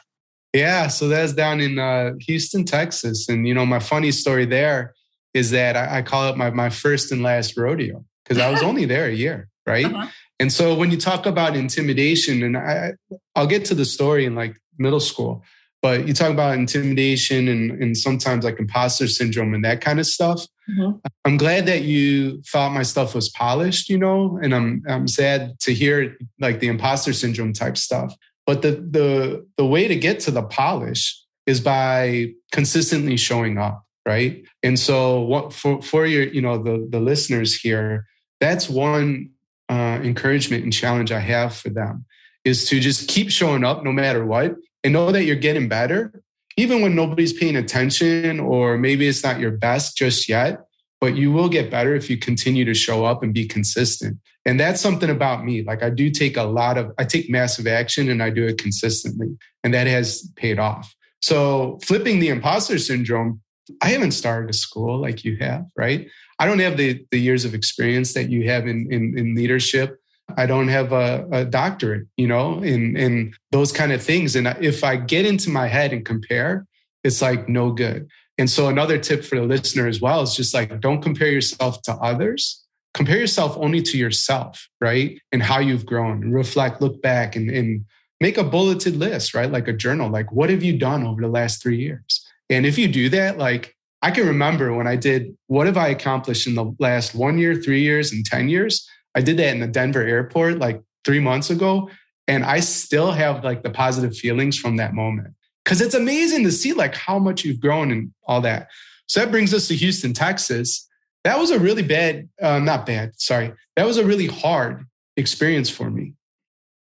Yeah, 0.54 0.88
so 0.88 1.08
that's 1.08 1.34
down 1.34 1.62
in 1.62 1.80
uh, 1.80 2.14
Houston, 2.22 2.64
Texas. 2.64 3.28
And, 3.30 3.48
you 3.48 3.54
know, 3.54 3.66
my 3.66 3.80
funny 3.80 4.12
story 4.12 4.46
there 4.46 4.94
is 5.34 5.52
that 5.52 5.76
I, 5.76 6.00
I 6.00 6.02
call 6.02 6.30
it 6.30 6.38
my, 6.38 6.52
my 6.52 6.70
first 6.70 7.12
and 7.12 7.24
last 7.24 7.58
rodeo 7.58 8.06
because 8.24 8.42
I 8.42 8.50
was 8.50 8.62
only 8.70 8.86
there 8.86 9.06
a 9.06 9.14
year, 9.14 9.50
right? 9.66 9.86
Uh-huh. 9.86 10.08
And 10.40 10.52
so 10.52 10.76
when 10.76 10.92
you 10.92 10.98
talk 10.98 11.26
about 11.26 11.56
intimidation, 11.56 12.44
and 12.44 12.58
I, 12.58 12.94
I'll 13.36 13.48
get 13.48 13.66
to 13.66 13.76
the 13.76 13.86
story 13.86 14.26
in 14.26 14.36
like 14.36 14.58
middle 14.78 15.00
school, 15.00 15.44
but 15.82 16.08
you 16.08 16.14
talk 16.14 16.32
about 16.32 16.58
intimidation 16.58 17.50
and, 17.50 17.72
and 17.72 17.98
sometimes 17.98 18.46
like 18.46 18.58
imposter 18.58 19.08
syndrome 19.08 19.54
and 19.54 19.66
that 19.66 19.82
kind 19.82 20.00
of 20.00 20.08
stuff. 20.08 20.48
Mm-hmm. 20.70 20.98
I'm 21.26 21.38
glad 21.38 21.66
that 21.66 21.82
you 21.82 22.42
thought 22.44 22.72
my 22.72 22.84
stuff 22.84 23.14
was 23.14 23.30
polished, 23.30 23.90
you 23.90 23.98
know, 23.98 24.40
and 24.42 24.56
I'm 24.56 24.82
I'm 24.88 25.10
sad 25.10 25.60
to 25.62 25.74
hear 25.74 26.18
like 26.40 26.62
the 26.62 26.68
imposter 26.68 27.12
syndrome 27.12 27.52
type 27.52 27.78
stuff. 27.78 28.16
But 28.46 28.62
the 28.62 28.72
the 28.72 29.46
the 29.58 29.66
way 29.66 29.90
to 29.90 29.96
get 29.96 30.22
to 30.22 30.32
the 30.32 30.44
polish 30.44 31.22
is 31.46 31.60
by 31.60 32.32
consistently 32.54 33.18
showing 33.18 33.58
up, 33.58 33.84
right? 34.08 34.44
And 34.64 34.80
so 34.80 35.20
what 35.20 35.52
for 35.52 35.82
for 35.82 36.06
your 36.06 36.24
you 36.24 36.42
know 36.42 36.58
the 36.64 36.88
the 36.90 37.02
listeners 37.02 37.60
here, 37.60 38.06
that's 38.44 38.70
one 38.70 39.30
uh, 39.70 40.00
encouragement 40.04 40.64
and 40.64 40.74
challenge 40.74 41.12
I 41.12 41.20
have 41.20 41.56
for 41.56 41.70
them 41.70 42.06
is 42.44 42.68
to 42.70 42.80
just 42.80 43.08
keep 43.08 43.32
showing 43.32 43.64
up 43.64 43.84
no 43.84 43.92
matter 43.92 44.26
what 44.26 44.56
and 44.84 44.94
know 44.94 45.12
that 45.12 45.24
you're 45.24 45.36
getting 45.36 45.70
better, 45.70 46.22
even 46.58 46.82
when 46.82 46.94
nobody's 46.94 47.34
paying 47.34 47.56
attention 47.56 48.40
or 48.40 48.78
maybe 48.78 49.08
it's 49.08 49.24
not 49.24 49.40
your 49.40 49.52
best 49.52 49.98
just 49.98 50.28
yet. 50.28 50.66
But 51.00 51.16
you 51.16 51.32
will 51.32 51.50
get 51.50 51.70
better 51.70 51.96
if 51.96 52.10
you 52.10 52.18
continue 52.18 52.64
to 52.66 52.74
show 52.74 53.04
up 53.04 53.24
and 53.24 53.34
be 53.34 53.46
consistent. 53.46 54.18
And 54.46 54.60
that's 54.60 54.82
something 54.82 55.10
about 55.10 55.44
me. 55.44 55.64
Like 55.64 55.84
I 55.84 55.90
do 55.90 56.10
take 56.10 56.38
a 56.38 56.44
lot 56.44 56.78
of, 56.78 56.92
I 56.98 57.04
take 57.04 57.30
massive 57.30 57.68
action 57.68 58.10
and 58.10 58.22
I 58.22 58.30
do 58.30 58.46
it 58.46 58.58
consistently. 58.58 59.38
And 59.64 59.74
that 59.74 59.88
has 59.88 60.30
paid 60.36 60.60
off. 60.60 60.94
So 61.22 61.80
flipping 61.84 62.20
the 62.20 62.30
imposter 62.30 62.78
syndrome, 62.78 63.42
I 63.82 63.90
haven't 63.90 64.12
started 64.12 64.50
a 64.50 64.54
school 64.54 65.00
like 65.00 65.24
you 65.24 65.38
have, 65.38 65.66
right? 65.78 66.08
I 66.40 66.46
don't 66.46 66.60
have 66.60 66.78
the, 66.78 67.06
the 67.12 67.20
years 67.20 67.46
of 67.46 67.54
experience 67.54 68.14
that 68.14 68.30
you 68.30 68.50
have 68.50 68.68
in, 68.68 68.92
in, 68.92 69.18
in 69.18 69.36
leadership. 69.36 70.00
I 70.38 70.46
don't 70.46 70.70
have 70.70 70.92
a, 70.94 71.28
a 71.32 71.46
doctorate, 71.46 72.08
you 72.18 72.28
know, 72.28 72.64
in, 72.64 72.96
in 72.96 73.34
those 73.52 73.72
kind 73.72 73.92
of 73.92 74.02
things. 74.02 74.36
And 74.36 74.48
if 74.62 74.84
I 74.84 74.96
get 74.96 75.26
into 75.26 75.50
my 75.50 75.68
head 75.68 75.94
and 75.94 76.06
compare, 76.06 76.66
it's 77.04 77.22
like 77.22 77.50
no 77.50 77.72
good. 77.72 78.10
And 78.38 78.50
so 78.50 78.68
another 78.68 78.98
tip 78.98 79.24
for 79.24 79.36
the 79.36 79.46
listener 79.46 79.88
as 79.88 80.02
well 80.02 80.22
is 80.22 80.36
just 80.36 80.54
like 80.54 80.80
don't 80.80 81.02
compare 81.02 81.30
yourself 81.30 81.82
to 81.84 81.94
others. 81.96 82.64
Compare 82.94 83.18
yourself 83.18 83.58
only 83.58 83.82
to 83.82 83.98
yourself, 83.98 84.70
right? 84.80 85.20
And 85.32 85.42
how 85.42 85.60
you've 85.60 85.86
grown 85.86 86.32
reflect, 86.32 86.82
look 86.82 87.02
back 87.02 87.36
and, 87.36 87.50
and 87.50 87.86
make 88.22 88.38
a 88.38 88.44
bulleted 88.44 88.96
list, 88.96 89.34
right? 89.34 89.52
Like 89.52 89.68
a 89.68 89.74
journal. 89.74 90.10
Like, 90.10 90.32
what 90.32 90.50
have 90.50 90.64
you 90.64 90.78
done 90.78 91.06
over 91.06 91.22
the 91.22 91.28
last 91.28 91.62
three 91.62 91.78
years? 91.78 92.26
And 92.50 92.66
if 92.66 92.78
you 92.78 92.88
do 92.88 93.10
that, 93.10 93.38
like 93.38 93.76
I 94.04 94.12
can 94.12 94.28
remember 94.28 94.74
when 94.74 94.86
I 94.86 94.98
did 94.98 95.36
what 95.48 95.66
have 95.66 95.78
I 95.78 95.88
accomplished 95.88 96.46
in 96.46 96.56
the 96.56 96.76
last 96.78 97.16
one 97.16 97.38
year, 97.38 97.56
three 97.56 97.82
years, 97.82 98.12
and 98.12 98.26
10 98.26 98.50
years? 98.50 98.86
I 99.16 99.22
did 99.22 99.38
that 99.38 99.54
in 99.54 99.62
the 99.62 99.68
Denver 99.68 100.02
airport 100.02 100.58
like 100.60 100.82
three 101.06 101.22
months 101.22 101.50
ago. 101.50 101.90
And 102.28 102.44
I 102.44 102.60
still 102.60 103.14
have 103.14 103.46
like 103.46 103.64
the 103.64 103.70
positive 103.70 104.16
feelings 104.16 104.58
from 104.58 104.76
that 104.76 104.94
moment. 104.94 105.34
Cause 105.64 105.80
it's 105.80 105.96
amazing 105.96 106.44
to 106.44 106.52
see 106.52 106.74
like 106.74 106.94
how 106.94 107.18
much 107.18 107.46
you've 107.46 107.62
grown 107.62 107.92
and 107.92 108.12
all 108.28 108.42
that. 108.42 108.68
So 109.08 109.22
that 109.22 109.32
brings 109.32 109.54
us 109.54 109.70
to 109.70 109.76
Houston, 109.76 110.12
Texas. 110.12 110.86
That 111.24 111.40
was 111.40 111.52
a 111.52 111.60
really 111.60 111.84
bad, 111.84 112.28
uh, 112.42 112.60
not 112.60 112.86
bad, 112.86 113.14
sorry. 113.18 113.54
That 113.78 113.86
was 113.86 113.98
a 113.98 114.06
really 114.06 114.28
hard 114.28 114.86
experience 115.16 115.70
for 115.70 115.90
me. 115.90 116.14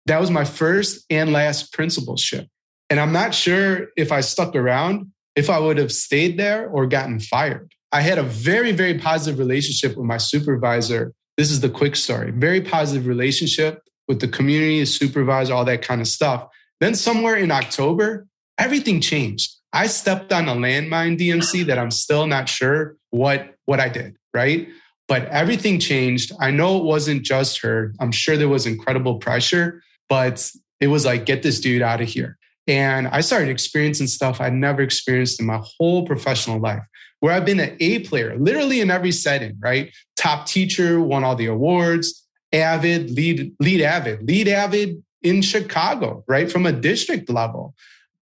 That 0.05 0.19
was 0.19 0.29
my 0.29 0.43
first 0.43 1.05
and 1.10 1.31
last 1.31 1.72
principalship. 1.72 2.48
And 2.89 3.00
I'm 3.00 3.13
not 3.13 3.34
sure 3.34 3.88
if 3.95 4.12
I 4.12 4.19
stuck 4.19 4.55
around, 4.55 5.12
if 5.36 5.50
I 5.50 5.60
would 5.60 5.77
have 5.77 5.92
stayed 5.92 6.38
there 6.38 6.70
or 6.70 6.86
gotten 6.88 7.20
fired. 7.20 7.72
I 7.92 8.01
had 8.01 8.18
a 8.18 8.24
very, 8.24 8.72
very 8.72 8.98
positive 8.98 9.39
relationship 9.39 9.96
with 9.96 10.06
my 10.06 10.18
supervisor 10.18 11.13
this 11.38 11.51
is 11.51 11.60
the 11.60 11.70
quick 11.70 11.96
story. 11.96 12.32
Very 12.32 12.62
positive 12.62 13.08
relationship 13.08 13.82
with 14.08 14.22
the 14.22 14.27
community, 14.27 14.80
the 14.80 14.86
supervisor, 14.86 15.54
all 15.54 15.65
that 15.65 15.82
kind 15.82 16.00
of 16.00 16.08
stuff. 16.08 16.48
Then 16.80 16.96
somewhere 16.96 17.36
in 17.36 17.51
October, 17.51 18.27
everything 18.58 19.01
changed. 19.01 19.54
I 19.74 19.88
stepped 19.88 20.32
on 20.32 20.48
a 20.48 20.56
landmine 20.56 21.20
DMC 21.20 21.65
that 21.65 21.77
I'm 21.77 21.92
still 21.92 22.27
not 22.27 22.48
sure 22.48 22.96
what 23.10 23.56
what 23.65 23.80
I 23.80 23.89
did, 23.89 24.15
right? 24.34 24.68
But 25.08 25.25
everything 25.25 25.80
changed. 25.80 26.32
I 26.39 26.51
know 26.51 26.77
it 26.77 26.84
wasn't 26.84 27.24
just 27.24 27.62
her. 27.62 27.94
I'm 28.00 28.12
sure 28.12 28.38
there 28.38 28.50
was 28.50 28.65
incredible 28.65 29.18
pressure, 29.18 29.84
but 30.08 30.50
it 30.80 30.88
was 30.88 31.06
like 31.06 31.25
get 31.25 31.44
this 31.44 31.60
dude 31.60 31.82
out 31.82 32.01
of 32.01 32.08
here. 32.08 32.38
And 32.67 33.07
I 33.07 33.22
started 33.22 33.50
experiencing 33.50 34.07
stuff 34.07 34.41
I'd 34.41 34.53
never 34.53 34.81
experienced 34.81 35.39
in 35.39 35.45
my 35.45 35.62
whole 35.77 36.05
professional 36.05 36.60
life 36.60 36.84
where 37.19 37.34
I've 37.34 37.45
been 37.45 37.60
an 37.60 37.77
A 37.79 38.00
player, 38.00 38.38
literally 38.38 38.81
in 38.81 38.91
every 38.91 39.12
setting, 39.12 39.57
right? 39.60 39.91
Top 40.15 40.45
teacher, 40.45 41.00
won 41.00 41.24
all 41.24 41.36
the 41.36 41.45
awards, 41.48 42.25
avid, 42.51 43.12
lead, 43.12 43.53
lead 43.60 43.81
avid, 43.81 44.27
lead 44.27 44.48
avid 44.48 45.03
in 45.22 45.41
Chicago, 45.41 46.24
right? 46.27 46.51
From 46.51 46.65
a 46.65 46.72
district 46.72 47.29
level 47.29 47.74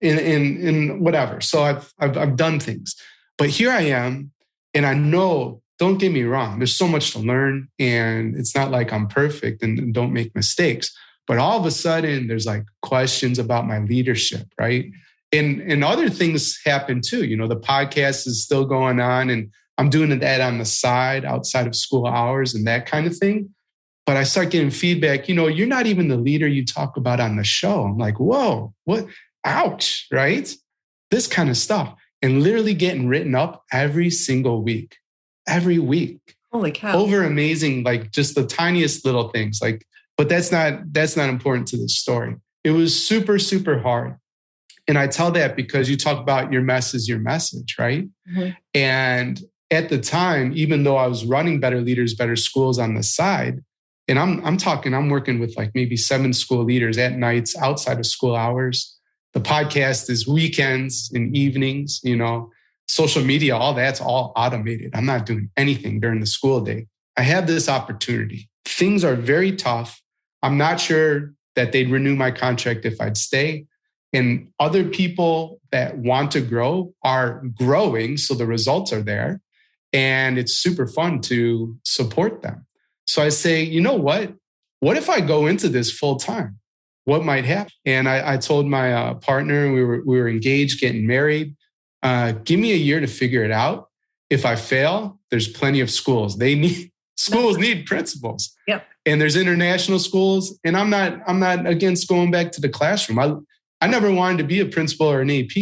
in, 0.02 0.20
in, 0.20 0.68
in 0.68 1.00
whatever. 1.04 1.42
So 1.42 1.64
I've, 1.64 1.94
I've, 2.00 2.18
I've 2.18 2.36
done 2.36 2.60
things, 2.60 2.96
but 3.38 3.50
here 3.50 3.72
I 3.72 3.82
am. 3.82 4.32
And 4.74 4.86
I 4.88 4.96
know, 4.96 5.62
don't 5.78 6.00
get 6.00 6.12
me 6.12 6.24
wrong, 6.24 6.60
there's 6.60 6.76
so 6.76 6.88
much 6.88 7.12
to 7.12 7.20
learn 7.20 7.68
and 7.78 8.36
it's 8.36 8.56
not 8.56 8.72
like 8.72 8.92
I'm 8.92 9.08
perfect 9.08 9.62
and, 9.62 9.78
and 9.78 9.94
don't 9.94 10.14
make 10.14 10.34
mistakes. 10.34 10.96
But 11.28 11.38
all 11.38 11.60
of 11.60 11.66
a 11.66 11.72
sudden, 11.72 12.28
there's 12.28 12.46
like 12.46 12.66
questions 12.82 13.40
about 13.40 13.68
my 13.68 13.80
leadership, 13.80 14.48
right? 14.60 14.92
and 15.32 15.62
and 15.62 15.84
other 15.84 16.12
things 16.12 16.60
happen 16.64 17.02
too 17.02 17.26
you 17.26 17.36
know 17.36 17.48
the 17.48 17.60
podcast 17.60 18.28
is 18.28 18.44
still 18.44 18.66
going 18.66 19.00
on 19.00 19.32
and 19.32 19.50
I'm 19.78 19.90
doing 19.90 20.18
that 20.18 20.42
on 20.42 20.58
the 20.58 20.66
side 20.66 21.26
outside 21.26 21.68
of 21.68 21.76
school 21.76 22.06
hours 22.06 22.54
and 22.54 22.68
that 22.68 22.86
kind 22.86 23.08
of 23.08 23.18
thing. 23.18 23.50
But 24.06 24.18
I 24.18 24.24
start 24.24 24.52
getting 24.52 24.70
feedback, 24.70 25.30
you 25.30 25.36
know, 25.36 25.48
you're 25.48 25.68
not 25.68 25.86
even 25.86 26.10
the 26.10 26.18
leader 26.18 26.48
you 26.48 26.66
talk 26.66 26.98
about 26.98 27.20
on 27.20 27.38
the 27.38 27.44
show. 27.44 27.84
I'm 27.84 27.98
like, 27.98 28.20
whoa, 28.20 28.74
what? 28.84 29.08
Ouch, 29.46 30.08
right? 30.12 30.54
This 31.10 31.28
kind 31.28 31.50
of 31.50 31.58
stuff. 31.58 31.96
And 32.22 32.44
literally 32.44 32.74
getting 32.74 33.08
written 33.08 33.36
up 33.36 33.64
every 33.72 34.10
single 34.10 34.62
week, 34.62 34.98
every 35.48 35.80
week. 35.80 36.20
Holy 36.52 36.72
cow. 36.72 36.98
Over 36.98 37.24
amazing, 37.24 37.84
like 37.84 38.12
just 38.12 38.36
the 38.36 38.46
tiniest 38.46 39.06
little 39.06 39.30
things. 39.30 39.60
Like, 39.62 39.86
but 40.24 40.30
that's 40.30 40.54
not 40.54 40.94
that's 40.94 41.18
not 41.18 41.28
important 41.28 41.68
to 41.68 41.76
the 41.76 41.90
story. 41.90 42.38
It 42.64 42.72
was 42.72 42.96
super, 42.96 43.38
super 43.38 43.78
hard. 43.78 44.16
And 44.88 44.98
I 44.98 45.08
tell 45.08 45.32
that 45.32 45.58
because 45.58 45.90
you 45.90 45.98
talk 45.98 46.18
about 46.18 46.50
your 46.50 46.62
mess 46.62 46.94
is 46.94 47.10
your 47.10 47.20
message, 47.20 47.76
right? 47.78 48.08
Mm-hmm. 48.32 48.52
And 48.74 49.42
at 49.70 49.90
the 49.90 50.00
time, 50.00 50.54
even 50.56 50.84
though 50.84 50.96
I 50.96 51.08
was 51.08 51.26
running 51.26 51.60
Better 51.60 51.82
Leaders, 51.82 52.14
Better 52.14 52.38
Schools 52.38 52.80
on 52.80 52.94
the 52.94 53.04
side, 53.04 53.60
and 54.08 54.18
I'm 54.18 54.40
I'm 54.46 54.56
talking, 54.56 54.94
I'm 54.94 55.10
working 55.10 55.40
with 55.40 55.58
like 55.58 55.72
maybe 55.76 55.98
seven 55.98 56.32
school 56.32 56.64
leaders 56.64 56.98
at 56.98 57.18
nights 57.18 57.58
outside 57.58 58.00
of 58.00 58.06
school 58.06 58.38
hours. 58.38 58.98
The 59.34 59.42
podcast 59.42 60.10
is 60.10 60.26
weekends 60.26 61.12
and 61.14 61.36
evenings, 61.36 62.00
you 62.02 62.16
know, 62.16 62.50
social 62.88 63.26
media, 63.26 63.58
all 63.58 63.74
that's 63.74 64.00
all 64.00 64.32
automated. 64.38 64.92
I'm 64.96 65.06
not 65.06 65.26
doing 65.26 65.50
anything 65.58 66.00
during 66.00 66.22
the 66.22 66.28
school 66.28 66.62
day. 66.62 66.88
I 67.18 67.24
had 67.24 67.46
this 67.46 67.68
opportunity. 67.68 68.50
Things 68.64 69.04
are 69.04 69.16
very 69.16 69.52
tough. 69.52 70.00
I'm 70.44 70.58
not 70.58 70.80
sure 70.80 71.34
that 71.56 71.72
they'd 71.72 71.90
renew 71.90 72.16
my 72.16 72.30
contract 72.30 72.86
if 72.86 73.00
I'd 73.02 73.18
stay. 73.18 73.66
And 74.12 74.50
other 74.60 74.84
people 74.84 75.60
that 75.72 75.98
want 75.98 76.32
to 76.32 76.42
grow 76.42 76.94
are 77.04 77.42
growing. 77.58 78.18
So 78.18 78.36
the 78.36 78.46
results 78.46 78.94
are 78.94 79.02
there. 79.02 79.42
And 79.92 80.38
it's 80.38 80.54
super 80.54 80.86
fun 80.86 81.22
to 81.22 81.76
support 81.84 82.42
them. 82.42 82.66
So 83.06 83.24
I 83.24 83.30
say, 83.30 83.64
you 83.64 83.82
know 83.82 83.96
what? 83.96 84.34
What 84.80 84.98
if 84.98 85.10
I 85.10 85.22
go 85.22 85.48
into 85.48 85.70
this 85.70 85.92
full 85.92 86.18
time? 86.18 86.60
What 87.06 87.24
might 87.24 87.46
happen? 87.46 87.72
And 87.86 88.08
I, 88.08 88.34
I 88.34 88.38
told 88.38 88.68
my 88.68 88.94
uh, 88.94 89.14
partner, 89.16 89.72
we 89.72 89.84
were, 89.84 90.04
we 90.06 90.20
were 90.20 90.30
engaged, 90.30 90.80
getting 90.80 91.08
married. 91.08 91.56
Uh, 92.02 92.34
give 92.44 92.60
me 92.60 92.72
a 92.74 92.78
year 92.78 93.00
to 93.00 93.08
figure 93.08 93.44
it 93.44 93.52
out. 93.52 93.90
If 94.30 94.46
I 94.46 94.56
fail, 94.56 95.20
there's 95.32 95.48
plenty 95.48 95.80
of 95.80 95.90
schools. 95.90 96.38
They 96.38 96.56
need 96.64 96.92
schools 97.16 97.58
need 97.58 97.86
principals. 97.86 98.56
Yep. 98.68 98.86
And 99.06 99.20
there's 99.20 99.36
international 99.36 100.00
schools. 100.00 100.58
And 100.64 100.78
I'm 100.78 100.90
not 100.90 101.20
I'm 101.28 101.40
not 101.40 101.68
against 101.68 102.08
going 102.08 102.32
back 102.32 102.52
to 102.54 102.62
the 102.62 102.70
classroom. 102.70 103.20
I 103.20 103.36
I 103.84 103.88
never 103.88 104.12
wanted 104.12 104.38
to 104.40 104.44
be 104.46 104.60
a 104.60 104.66
principal 104.66 105.08
or 105.08 105.22
an 105.22 105.30
AP. 105.30 105.56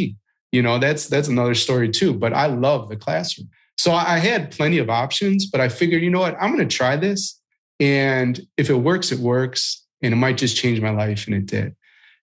You 0.51 0.61
know, 0.61 0.79
that's 0.79 1.07
that's 1.07 1.27
another 1.27 1.55
story 1.55 1.89
too. 1.89 2.13
But 2.13 2.33
I 2.33 2.47
love 2.47 2.89
the 2.89 2.97
classroom. 2.97 3.49
So 3.77 3.93
I 3.93 4.19
had 4.19 4.51
plenty 4.51 4.77
of 4.77 4.91
options, 4.91 5.47
but 5.47 5.59
I 5.59 5.67
figured, 5.67 6.03
you 6.03 6.11
know 6.11 6.19
what, 6.19 6.37
I'm 6.39 6.55
going 6.55 6.67
to 6.67 6.75
try 6.75 6.97
this. 6.97 7.41
And 7.79 8.39
if 8.55 8.69
it 8.69 8.75
works, 8.75 9.11
it 9.11 9.17
works. 9.17 9.87
And 10.03 10.13
it 10.13 10.17
might 10.17 10.37
just 10.37 10.55
change 10.55 10.79
my 10.81 10.91
life. 10.91 11.25
And 11.25 11.35
it 11.35 11.47
did. 11.47 11.75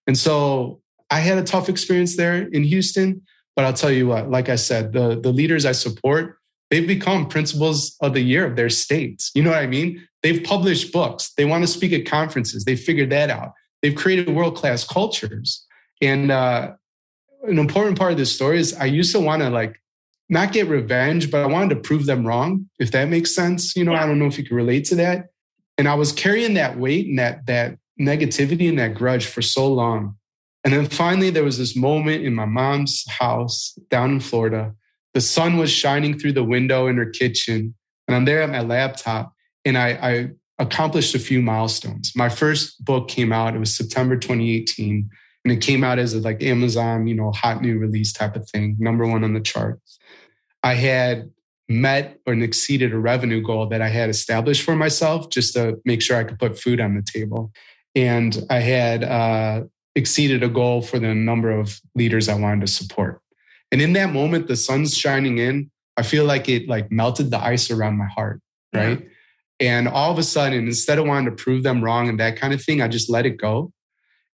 And 0.07 0.17
so 0.17 0.79
I 1.09 1.19
had 1.19 1.37
a 1.37 1.43
tough 1.43 1.67
experience 1.67 2.15
there 2.15 2.47
in 2.47 2.63
Houston. 2.63 3.23
But 3.57 3.65
I'll 3.65 3.73
tell 3.73 3.91
you 3.91 4.07
what, 4.07 4.29
like 4.29 4.47
I 4.47 4.55
said, 4.55 4.93
the, 4.93 5.19
the 5.19 5.33
leaders 5.33 5.65
I 5.65 5.73
support, 5.73 6.38
they've 6.69 6.87
become 6.87 7.27
principals 7.27 7.95
of 8.01 8.13
the 8.13 8.21
year 8.21 8.45
of 8.45 8.55
their 8.55 8.69
states. 8.69 9.31
You 9.33 9.43
know 9.43 9.51
what 9.51 9.59
I 9.59 9.67
mean? 9.67 10.07
They've 10.23 10.43
published 10.43 10.91
books. 10.91 11.31
They 11.37 11.45
want 11.45 11.63
to 11.63 11.67
speak 11.67 11.93
at 11.93 12.05
conferences. 12.05 12.65
They 12.65 12.75
figured 12.75 13.09
that 13.11 13.29
out. 13.29 13.53
They've 13.81 13.95
created 13.95 14.35
world 14.35 14.55
class 14.55 14.83
cultures. 14.85 15.65
And 16.01 16.31
uh, 16.31 16.71
an 17.43 17.59
important 17.59 17.97
part 17.97 18.11
of 18.11 18.17
this 18.17 18.33
story 18.33 18.59
is 18.59 18.73
I 18.73 18.85
used 18.85 19.11
to 19.13 19.19
want 19.19 19.41
to 19.41 19.49
like 19.49 19.81
not 20.29 20.51
get 20.51 20.67
revenge, 20.67 21.31
but 21.31 21.41
I 21.41 21.47
wanted 21.47 21.75
to 21.75 21.81
prove 21.81 22.05
them 22.05 22.25
wrong, 22.25 22.69
if 22.79 22.91
that 22.91 23.09
makes 23.09 23.33
sense. 23.33 23.75
You 23.75 23.83
know. 23.83 23.93
I 23.93 24.05
don't 24.05 24.19
know 24.19 24.27
if 24.27 24.37
you 24.37 24.43
can 24.43 24.55
relate 24.55 24.85
to 24.85 24.95
that. 24.95 25.29
And 25.77 25.87
I 25.87 25.95
was 25.95 26.11
carrying 26.11 26.55
that 26.55 26.77
weight 26.77 27.07
and 27.07 27.17
that 27.19 27.45
that 27.47 27.77
negativity 27.99 28.69
and 28.69 28.79
that 28.79 28.95
grudge 28.95 29.25
for 29.25 29.41
so 29.41 29.71
long. 29.71 30.15
And 30.63 30.73
then 30.73 30.87
finally 30.87 31.29
there 31.29 31.43
was 31.43 31.57
this 31.57 31.75
moment 31.75 32.23
in 32.23 32.35
my 32.35 32.45
mom's 32.45 33.05
house 33.07 33.77
down 33.89 34.11
in 34.11 34.19
Florida. 34.19 34.73
The 35.19 35.23
sun 35.23 35.57
was 35.57 35.69
shining 35.69 36.17
through 36.17 36.31
the 36.31 36.45
window 36.45 36.87
in 36.87 36.95
her 36.95 37.05
kitchen. 37.05 37.75
And 38.07 38.15
I'm 38.15 38.23
there 38.23 38.41
at 38.41 38.49
my 38.49 38.61
laptop 38.61 39.33
and 39.65 39.77
I, 39.77 39.89
I 40.01 40.29
accomplished 40.59 41.13
a 41.13 41.19
few 41.19 41.41
milestones. 41.41 42.13
My 42.15 42.29
first 42.29 42.85
book 42.85 43.09
came 43.09 43.33
out, 43.33 43.53
it 43.53 43.59
was 43.59 43.75
September 43.75 44.15
2018 44.15 45.09
and 45.43 45.51
it 45.51 45.59
came 45.59 45.83
out 45.83 45.99
as 45.99 46.13
a 46.13 46.21
like 46.21 46.41
Amazon, 46.41 47.05
you 47.05 47.15
know, 47.15 47.33
hot 47.33 47.61
new 47.61 47.77
release 47.77 48.13
type 48.13 48.37
of 48.37 48.49
thing, 48.49 48.77
number 48.79 49.05
one 49.05 49.25
on 49.25 49.33
the 49.33 49.41
charts. 49.41 49.99
I 50.63 50.75
had 50.75 51.29
met 51.67 52.17
or 52.25 52.31
exceeded 52.31 52.93
a 52.93 52.97
revenue 52.97 53.41
goal 53.41 53.67
that 53.67 53.81
I 53.81 53.89
had 53.89 54.09
established 54.09 54.61
for 54.61 54.77
myself 54.77 55.29
just 55.29 55.53
to 55.55 55.81
make 55.83 56.01
sure 56.01 56.15
I 56.15 56.23
could 56.23 56.39
put 56.39 56.57
food 56.57 56.79
on 56.79 56.95
the 56.95 57.03
table. 57.03 57.51
And 57.93 58.41
I 58.49 58.59
had 58.59 59.03
uh, 59.03 59.63
exceeded 59.95 60.43
a 60.43 60.49
goal 60.49 60.81
for 60.81 60.97
the 60.97 61.13
number 61.13 61.51
of 61.51 61.77
leaders 61.93 62.29
I 62.29 62.35
wanted 62.35 62.61
to 62.61 62.67
support. 62.67 63.21
And 63.71 63.81
in 63.81 63.93
that 63.93 64.11
moment, 64.11 64.47
the 64.47 64.55
sun's 64.55 64.97
shining 64.97 65.37
in. 65.37 65.69
I 65.97 66.03
feel 66.03 66.25
like 66.25 66.47
it 66.47 66.67
like 66.67 66.91
melted 66.91 67.29
the 67.29 67.39
ice 67.39 67.69
around 67.69 67.97
my 67.97 68.07
heart, 68.07 68.41
right? 68.73 68.99
Yeah. 69.01 69.07
And 69.59 69.87
all 69.87 70.11
of 70.11 70.17
a 70.17 70.23
sudden, 70.23 70.65
instead 70.65 70.97
of 70.97 71.05
wanting 71.05 71.35
to 71.35 71.43
prove 71.43 71.63
them 71.63 71.83
wrong 71.83 72.07
and 72.07 72.19
that 72.19 72.37
kind 72.37 72.53
of 72.53 72.63
thing, 72.63 72.81
I 72.81 72.87
just 72.87 73.09
let 73.09 73.25
it 73.25 73.37
go. 73.37 73.73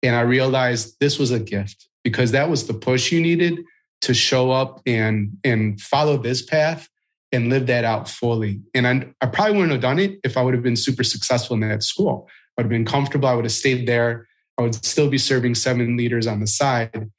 And 0.01 0.15
I 0.15 0.21
realized 0.21 0.95
this 0.99 1.19
was 1.19 1.29
a 1.29 1.39
gift 1.39 1.87
because 2.03 2.31
that 2.31 2.49
was 2.49 2.65
the 2.65 2.73
push 2.73 3.11
you 3.11 3.21
needed 3.21 3.59
to 4.01 4.15
show 4.15 4.49
up 4.51 4.81
and 4.87 5.37
and 5.43 5.79
follow 5.79 6.17
this 6.17 6.41
path 6.41 6.89
and 7.31 7.49
live 7.49 7.67
that 7.67 7.85
out 7.85 8.09
fully. 8.09 8.61
And 8.73 8.87
I, 8.87 9.07
I 9.21 9.27
probably 9.27 9.53
wouldn't 9.53 9.71
have 9.71 9.81
done 9.81 9.99
it 9.99 10.19
if 10.23 10.35
I 10.35 10.41
would 10.41 10.53
have 10.53 10.63
been 10.63 10.75
super 10.75 11.03
successful 11.03 11.53
in 11.53 11.61
that 11.61 11.83
school. 11.83 12.27
I 12.29 12.61
would 12.61 12.65
have 12.65 12.69
been 12.69 12.85
comfortable. 12.85 13.29
I 13.29 13.35
would 13.35 13.45
have 13.45 13.51
stayed 13.51 13.87
there. 13.87 14.27
I 14.57 14.63
would 14.63 14.75
still 14.83 15.09
be 15.09 15.17
serving 15.17 15.55
seven 15.55 15.95
leaders 15.95 16.27
on 16.27 16.39
the 16.39 16.47
side. 16.47 17.09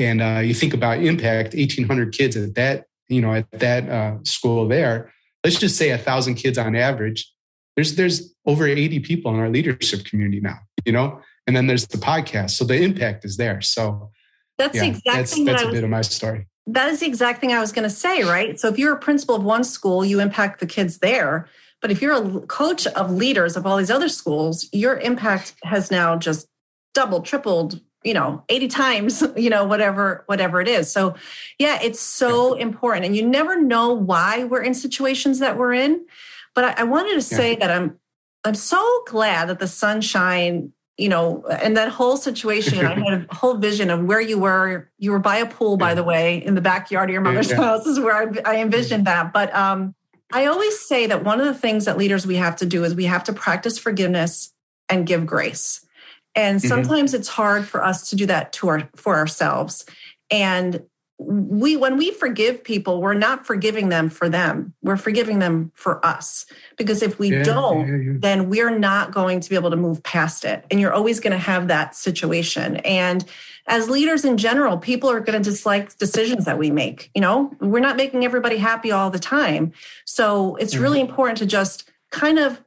And 0.00 0.22
uh, 0.22 0.40
you 0.42 0.54
think 0.54 0.74
about 0.74 1.02
impact, 1.02 1.54
1,800 1.54 2.12
kids 2.12 2.36
at 2.36 2.54
that, 2.54 2.86
you 3.08 3.20
know, 3.20 3.34
at 3.34 3.50
that 3.52 3.88
uh, 3.88 4.16
school 4.24 4.66
there. 4.66 5.12
Let's 5.44 5.58
just 5.58 5.76
say 5.76 5.90
a 5.90 5.98
thousand 5.98 6.36
kids 6.36 6.58
on 6.58 6.74
average. 6.74 7.30
There's 7.76 7.94
there's 7.94 8.34
over 8.46 8.66
80 8.66 9.00
people 9.00 9.32
in 9.32 9.40
our 9.40 9.48
leadership 9.48 10.04
community 10.04 10.40
now, 10.40 10.58
you 10.84 10.92
know, 10.92 11.20
and 11.46 11.56
then 11.56 11.66
there's 11.66 11.86
the 11.86 11.98
podcast. 11.98 12.50
So 12.50 12.64
the 12.64 12.80
impact 12.80 13.24
is 13.24 13.36
there. 13.36 13.60
So 13.60 14.10
that's 14.58 14.74
yeah, 14.74 14.82
the 14.82 14.88
exact 14.88 15.04
that's, 15.04 15.34
thing 15.34 15.44
that's 15.44 15.62
that 15.62 15.70
a 15.70 15.72
bit 15.72 15.84
of 15.84 15.90
my 15.90 16.02
story. 16.02 16.46
That 16.66 16.90
is 16.90 17.00
the 17.00 17.06
exact 17.06 17.40
thing 17.40 17.52
I 17.52 17.60
was 17.60 17.72
going 17.72 17.88
to 17.88 17.94
say, 17.94 18.22
right? 18.22 18.58
So 18.60 18.68
if 18.68 18.78
you're 18.78 18.92
a 18.92 18.98
principal 18.98 19.34
of 19.34 19.44
one 19.44 19.64
school, 19.64 20.04
you 20.04 20.20
impact 20.20 20.60
the 20.60 20.66
kids 20.66 20.98
there. 20.98 21.48
But 21.80 21.90
if 21.90 22.02
you're 22.02 22.12
a 22.12 22.40
coach 22.42 22.86
of 22.86 23.10
leaders 23.10 23.56
of 23.56 23.66
all 23.66 23.78
these 23.78 23.90
other 23.90 24.10
schools, 24.10 24.68
your 24.72 24.98
impact 24.98 25.54
has 25.64 25.90
now 25.90 26.16
just 26.16 26.46
doubled, 26.92 27.24
tripled, 27.24 27.80
you 28.02 28.14
know, 28.14 28.44
80 28.48 28.68
times, 28.68 29.22
you 29.36 29.50
know, 29.50 29.64
whatever, 29.64 30.24
whatever 30.26 30.60
it 30.60 30.68
is. 30.68 30.90
So 30.90 31.14
yeah, 31.58 31.78
it's 31.82 32.00
so 32.00 32.54
important. 32.54 33.06
And 33.06 33.16
you 33.16 33.26
never 33.26 33.60
know 33.60 33.92
why 33.92 34.44
we're 34.44 34.62
in 34.62 34.74
situations 34.74 35.38
that 35.40 35.56
we're 35.56 35.74
in. 35.74 36.06
But 36.54 36.64
I, 36.64 36.82
I 36.82 36.84
wanted 36.84 37.14
to 37.14 37.22
say 37.22 37.52
yeah. 37.52 37.58
that 37.60 37.70
I'm 37.70 37.98
I'm 38.42 38.54
so 38.54 39.02
glad 39.06 39.50
that 39.50 39.58
the 39.58 39.68
sunshine 39.68 40.72
you 41.00 41.08
know, 41.08 41.42
and 41.46 41.78
that 41.78 41.88
whole 41.88 42.18
situation, 42.18 42.84
I 42.84 42.92
had 42.92 43.26
a 43.30 43.34
whole 43.34 43.54
vision 43.54 43.88
of 43.88 44.04
where 44.04 44.20
you 44.20 44.38
were. 44.38 44.90
You 44.98 45.12
were 45.12 45.18
by 45.18 45.38
a 45.38 45.46
pool, 45.46 45.78
by 45.78 45.94
the 45.94 46.04
way, 46.04 46.36
in 46.44 46.54
the 46.54 46.60
backyard 46.60 47.08
of 47.08 47.14
your 47.14 47.22
mother's 47.22 47.48
yeah. 47.48 47.56
house 47.56 47.86
is 47.86 47.98
where 47.98 48.14
I, 48.14 48.56
I 48.56 48.60
envisioned 48.60 49.06
that. 49.06 49.32
But 49.32 49.54
um, 49.54 49.94
I 50.30 50.44
always 50.44 50.78
say 50.78 51.06
that 51.06 51.24
one 51.24 51.40
of 51.40 51.46
the 51.46 51.54
things 51.54 51.86
that 51.86 51.96
leaders 51.96 52.26
we 52.26 52.36
have 52.36 52.56
to 52.56 52.66
do 52.66 52.84
is 52.84 52.94
we 52.94 53.06
have 53.06 53.24
to 53.24 53.32
practice 53.32 53.78
forgiveness 53.78 54.52
and 54.90 55.06
give 55.06 55.24
grace. 55.24 55.86
And 56.34 56.58
mm-hmm. 56.58 56.68
sometimes 56.68 57.10
mm-hmm. 57.10 57.20
it's 57.20 57.28
hard 57.28 57.66
for 57.66 57.84
us 57.84 58.10
to 58.10 58.16
do 58.16 58.26
that 58.26 58.52
to 58.54 58.68
our 58.68 58.88
for 58.94 59.16
ourselves. 59.16 59.84
And 60.30 60.82
we 61.20 61.76
when 61.76 61.98
we 61.98 62.10
forgive 62.12 62.64
people 62.64 63.02
we're 63.02 63.12
not 63.12 63.46
forgiving 63.46 63.90
them 63.90 64.08
for 64.08 64.28
them 64.28 64.72
we're 64.82 64.96
forgiving 64.96 65.38
them 65.38 65.70
for 65.74 66.04
us 66.04 66.46
because 66.78 67.02
if 67.02 67.18
we 67.18 67.30
yeah, 67.30 67.42
don't 67.42 67.86
yeah, 67.86 68.12
yeah. 68.12 68.18
then 68.18 68.48
we're 68.48 68.76
not 68.76 69.12
going 69.12 69.38
to 69.38 69.50
be 69.50 69.54
able 69.54 69.70
to 69.70 69.76
move 69.76 70.02
past 70.02 70.46
it 70.46 70.64
and 70.70 70.80
you're 70.80 70.92
always 70.92 71.20
going 71.20 71.32
to 71.32 71.38
have 71.38 71.68
that 71.68 71.94
situation 71.94 72.76
and 72.76 73.26
as 73.66 73.90
leaders 73.90 74.24
in 74.24 74.38
general 74.38 74.78
people 74.78 75.10
are 75.10 75.20
going 75.20 75.40
to 75.40 75.50
dislike 75.50 75.94
decisions 75.98 76.46
that 76.46 76.56
we 76.56 76.70
make 76.70 77.10
you 77.14 77.20
know 77.20 77.54
we're 77.60 77.80
not 77.80 77.96
making 77.96 78.24
everybody 78.24 78.56
happy 78.56 78.90
all 78.90 79.10
the 79.10 79.18
time 79.18 79.72
so 80.06 80.56
it's 80.56 80.72
mm-hmm. 80.72 80.84
really 80.84 81.00
important 81.00 81.36
to 81.36 81.44
just 81.44 81.90
kind 82.10 82.38
of 82.38 82.62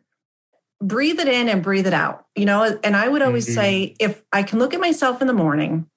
breathe 0.87 1.19
it 1.19 1.27
in 1.27 1.49
and 1.49 1.63
breathe 1.63 1.87
it 1.87 1.93
out 1.93 2.25
you 2.35 2.45
know 2.45 2.77
and 2.83 2.95
i 2.95 3.07
would 3.07 3.21
always 3.21 3.45
mm-hmm. 3.45 3.55
say 3.55 3.95
if 3.99 4.23
i 4.31 4.43
can 4.43 4.59
look 4.59 4.73
at 4.73 4.79
myself 4.79 5.21
in 5.21 5.27
the 5.27 5.33
morning 5.33 5.87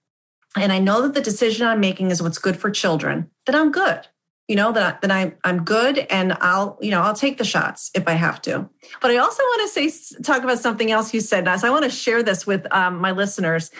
and 0.56 0.72
I 0.72 0.78
know 0.78 1.02
that 1.02 1.14
the 1.14 1.20
decision 1.20 1.66
I'm 1.66 1.80
making 1.80 2.10
is 2.10 2.22
what's 2.22 2.38
good 2.38 2.56
for 2.56 2.70
children, 2.70 3.30
then 3.44 3.54
I'm 3.54 3.70
good. 3.70 4.06
You 4.48 4.56
know 4.56 4.70
that 4.72 4.94
I, 4.94 4.98
that 5.02 5.10
I'm 5.10 5.36
I'm 5.42 5.64
good, 5.64 5.98
and 5.98 6.32
I'll 6.40 6.78
you 6.80 6.92
know 6.92 7.02
I'll 7.02 7.16
take 7.16 7.36
the 7.36 7.44
shots 7.44 7.90
if 7.94 8.06
I 8.06 8.12
have 8.12 8.40
to. 8.42 8.68
But 9.02 9.10
I 9.10 9.16
also 9.16 9.42
want 9.42 9.62
to 9.62 9.90
say 9.90 10.22
talk 10.22 10.44
about 10.44 10.60
something 10.60 10.92
else 10.92 11.12
you 11.12 11.20
said, 11.20 11.44
Nas. 11.44 11.64
I 11.64 11.70
want 11.70 11.82
to 11.82 11.90
share 11.90 12.22
this 12.22 12.46
with 12.46 12.72
um, 12.72 13.00
my 13.00 13.10
listeners. 13.10 13.72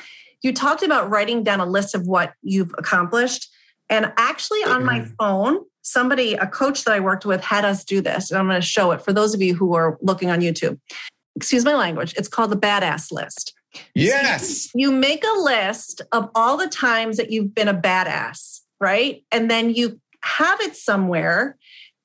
You 0.42 0.52
talked 0.52 0.82
about 0.82 1.08
writing 1.08 1.44
down 1.44 1.60
a 1.60 1.66
list 1.66 1.94
of 1.94 2.08
what 2.08 2.34
you've 2.42 2.75
accomplished, 2.78 3.48
and 3.88 4.12
actually 4.16 4.64
on 4.64 4.84
my 4.84 5.00
mm-hmm. 5.00 5.14
phone. 5.20 5.64
Somebody, 5.87 6.35
a 6.35 6.47
coach 6.47 6.85
that 6.85 6.93
I 6.93 7.00
worked 7.00 7.25
with, 7.25 7.40
had 7.40 7.64
us 7.64 7.85
do 7.85 8.00
this. 8.00 8.31
And 8.31 8.38
I'm 8.38 8.49
going 8.49 8.61
to 8.61 8.66
show 8.66 8.90
it 8.90 9.02
for 9.02 9.12
those 9.12 9.35
of 9.35 9.40
you 9.40 9.55
who 9.55 9.75
are 9.75 9.97
looking 10.02 10.31
on 10.31 10.40
YouTube. 10.40 10.78
Excuse 11.37 11.64
my 11.64 11.75
language. 11.75 12.12
It's 12.16 12.28
called 12.28 12.50
the 12.50 12.57
badass 12.57 13.12
list. 13.12 13.55
Yes. 13.95 14.64
So 14.64 14.71
you 14.75 14.90
make 14.90 15.23
a 15.25 15.40
list 15.40 16.02
of 16.12 16.31
all 16.35 16.57
the 16.57 16.66
times 16.66 17.19
that 17.19 17.31
you've 17.31 17.55
been 17.55 17.69
a 17.69 17.75
badass, 17.75 18.61
right? 18.81 19.23
And 19.31 19.50
then 19.50 19.71
you 19.71 20.00
have 20.23 20.61
it 20.61 20.75
somewhere 20.75 21.57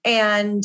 and 0.06 0.64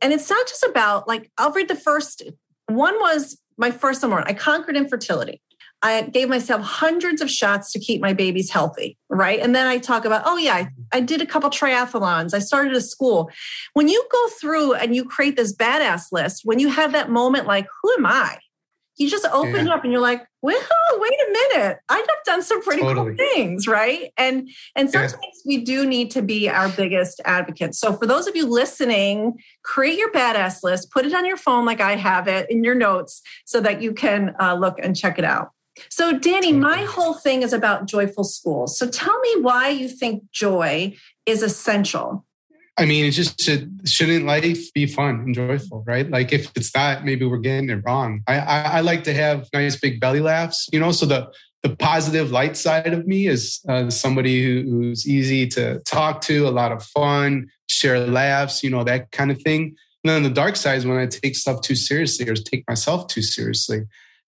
and 0.00 0.12
it's 0.12 0.30
not 0.30 0.46
just 0.46 0.62
about 0.62 1.08
like 1.08 1.30
I'll 1.36 1.52
read 1.52 1.68
the 1.68 1.74
first 1.74 2.22
one 2.66 2.94
was 3.00 3.38
my 3.58 3.70
first 3.72 4.00
summer. 4.00 4.22
I 4.24 4.32
conquered 4.32 4.76
infertility. 4.76 5.42
I 5.82 6.02
gave 6.02 6.28
myself 6.28 6.62
hundreds 6.62 7.20
of 7.20 7.30
shots 7.30 7.72
to 7.72 7.78
keep 7.78 8.00
my 8.00 8.12
babies 8.12 8.50
healthy, 8.50 8.98
right? 9.08 9.38
And 9.38 9.54
then 9.54 9.66
I 9.66 9.78
talk 9.78 10.04
about, 10.04 10.22
oh 10.24 10.36
yeah, 10.36 10.54
I, 10.54 10.68
I 10.92 11.00
did 11.00 11.22
a 11.22 11.26
couple 11.26 11.50
triathlons. 11.50 12.34
I 12.34 12.40
started 12.40 12.72
a 12.72 12.80
school. 12.80 13.30
When 13.74 13.86
you 13.86 14.04
go 14.10 14.28
through 14.40 14.74
and 14.74 14.96
you 14.96 15.04
create 15.04 15.36
this 15.36 15.54
badass 15.54 16.10
list, 16.10 16.42
when 16.44 16.58
you 16.58 16.68
have 16.68 16.92
that 16.92 17.10
moment 17.10 17.46
like, 17.46 17.68
who 17.82 17.92
am 17.92 18.06
I? 18.06 18.38
You 18.96 19.08
just 19.08 19.26
open 19.26 19.66
yeah. 19.66 19.74
up 19.74 19.84
and 19.84 19.92
you're 19.92 20.02
like, 20.02 20.26
well, 20.42 20.60
wait 20.94 21.12
a 21.12 21.30
minute. 21.30 21.78
I've 21.88 22.04
done 22.24 22.42
some 22.42 22.60
pretty 22.62 22.82
totally. 22.82 23.16
cool 23.16 23.16
things, 23.16 23.68
right? 23.68 24.12
And 24.16 24.50
and 24.74 24.90
sometimes 24.90 25.12
yeah. 25.12 25.28
we 25.46 25.64
do 25.64 25.86
need 25.86 26.10
to 26.12 26.22
be 26.22 26.48
our 26.48 26.68
biggest 26.68 27.20
advocates. 27.24 27.78
So 27.78 27.92
for 27.92 28.06
those 28.06 28.26
of 28.26 28.34
you 28.34 28.46
listening, 28.46 29.38
create 29.62 29.98
your 29.98 30.10
badass 30.10 30.64
list, 30.64 30.90
put 30.90 31.06
it 31.06 31.14
on 31.14 31.24
your 31.24 31.36
phone 31.36 31.64
like 31.64 31.80
I 31.80 31.94
have 31.94 32.26
it 32.26 32.50
in 32.50 32.64
your 32.64 32.74
notes 32.74 33.22
so 33.44 33.60
that 33.60 33.80
you 33.80 33.92
can 33.92 34.34
uh, 34.40 34.54
look 34.54 34.80
and 34.82 34.96
check 34.96 35.16
it 35.16 35.24
out. 35.24 35.50
So, 35.88 36.18
Danny, 36.18 36.52
my 36.52 36.84
whole 36.84 37.14
thing 37.14 37.42
is 37.42 37.52
about 37.52 37.86
joyful 37.86 38.24
schools. 38.24 38.78
So, 38.78 38.88
tell 38.88 39.18
me 39.20 39.40
why 39.40 39.68
you 39.68 39.88
think 39.88 40.24
joy 40.32 40.96
is 41.26 41.42
essential. 41.42 42.24
I 42.78 42.84
mean, 42.84 43.04
it 43.04 43.10
just 43.10 43.40
should, 43.40 43.80
shouldn't 43.84 44.24
life 44.24 44.72
be 44.72 44.86
fun 44.86 45.16
and 45.16 45.34
joyful, 45.34 45.82
right? 45.84 46.08
Like, 46.08 46.32
if 46.32 46.50
it's 46.54 46.70
that, 46.72 47.04
maybe 47.04 47.24
we're 47.24 47.38
getting 47.38 47.70
it 47.70 47.82
wrong. 47.84 48.22
I, 48.28 48.38
I, 48.38 48.60
I 48.60 48.80
like 48.80 49.02
to 49.04 49.14
have 49.14 49.48
nice 49.52 49.74
big 49.76 49.98
belly 50.00 50.20
laughs, 50.20 50.68
you 50.72 50.78
know. 50.78 50.92
So 50.92 51.06
the 51.06 51.32
the 51.62 51.74
positive 51.76 52.30
light 52.30 52.56
side 52.56 52.92
of 52.92 53.06
me 53.06 53.26
is 53.26 53.60
uh, 53.68 53.90
somebody 53.90 54.44
who, 54.44 54.62
who's 54.70 55.08
easy 55.08 55.46
to 55.48 55.80
talk 55.80 56.20
to, 56.22 56.46
a 56.46 56.50
lot 56.50 56.72
of 56.72 56.84
fun, 56.84 57.48
share 57.68 57.98
laughs, 58.06 58.62
you 58.62 58.70
know, 58.70 58.84
that 58.84 59.10
kind 59.10 59.30
of 59.30 59.42
thing. 59.42 59.74
And 60.04 60.10
then 60.10 60.22
the 60.22 60.30
dark 60.30 60.56
side 60.56 60.78
is 60.78 60.86
when 60.86 60.98
I 60.98 61.06
take 61.06 61.34
stuff 61.34 61.60
too 61.62 61.74
seriously 61.74 62.28
or 62.28 62.34
take 62.34 62.64
myself 62.68 63.08
too 63.08 63.22
seriously. 63.22 63.80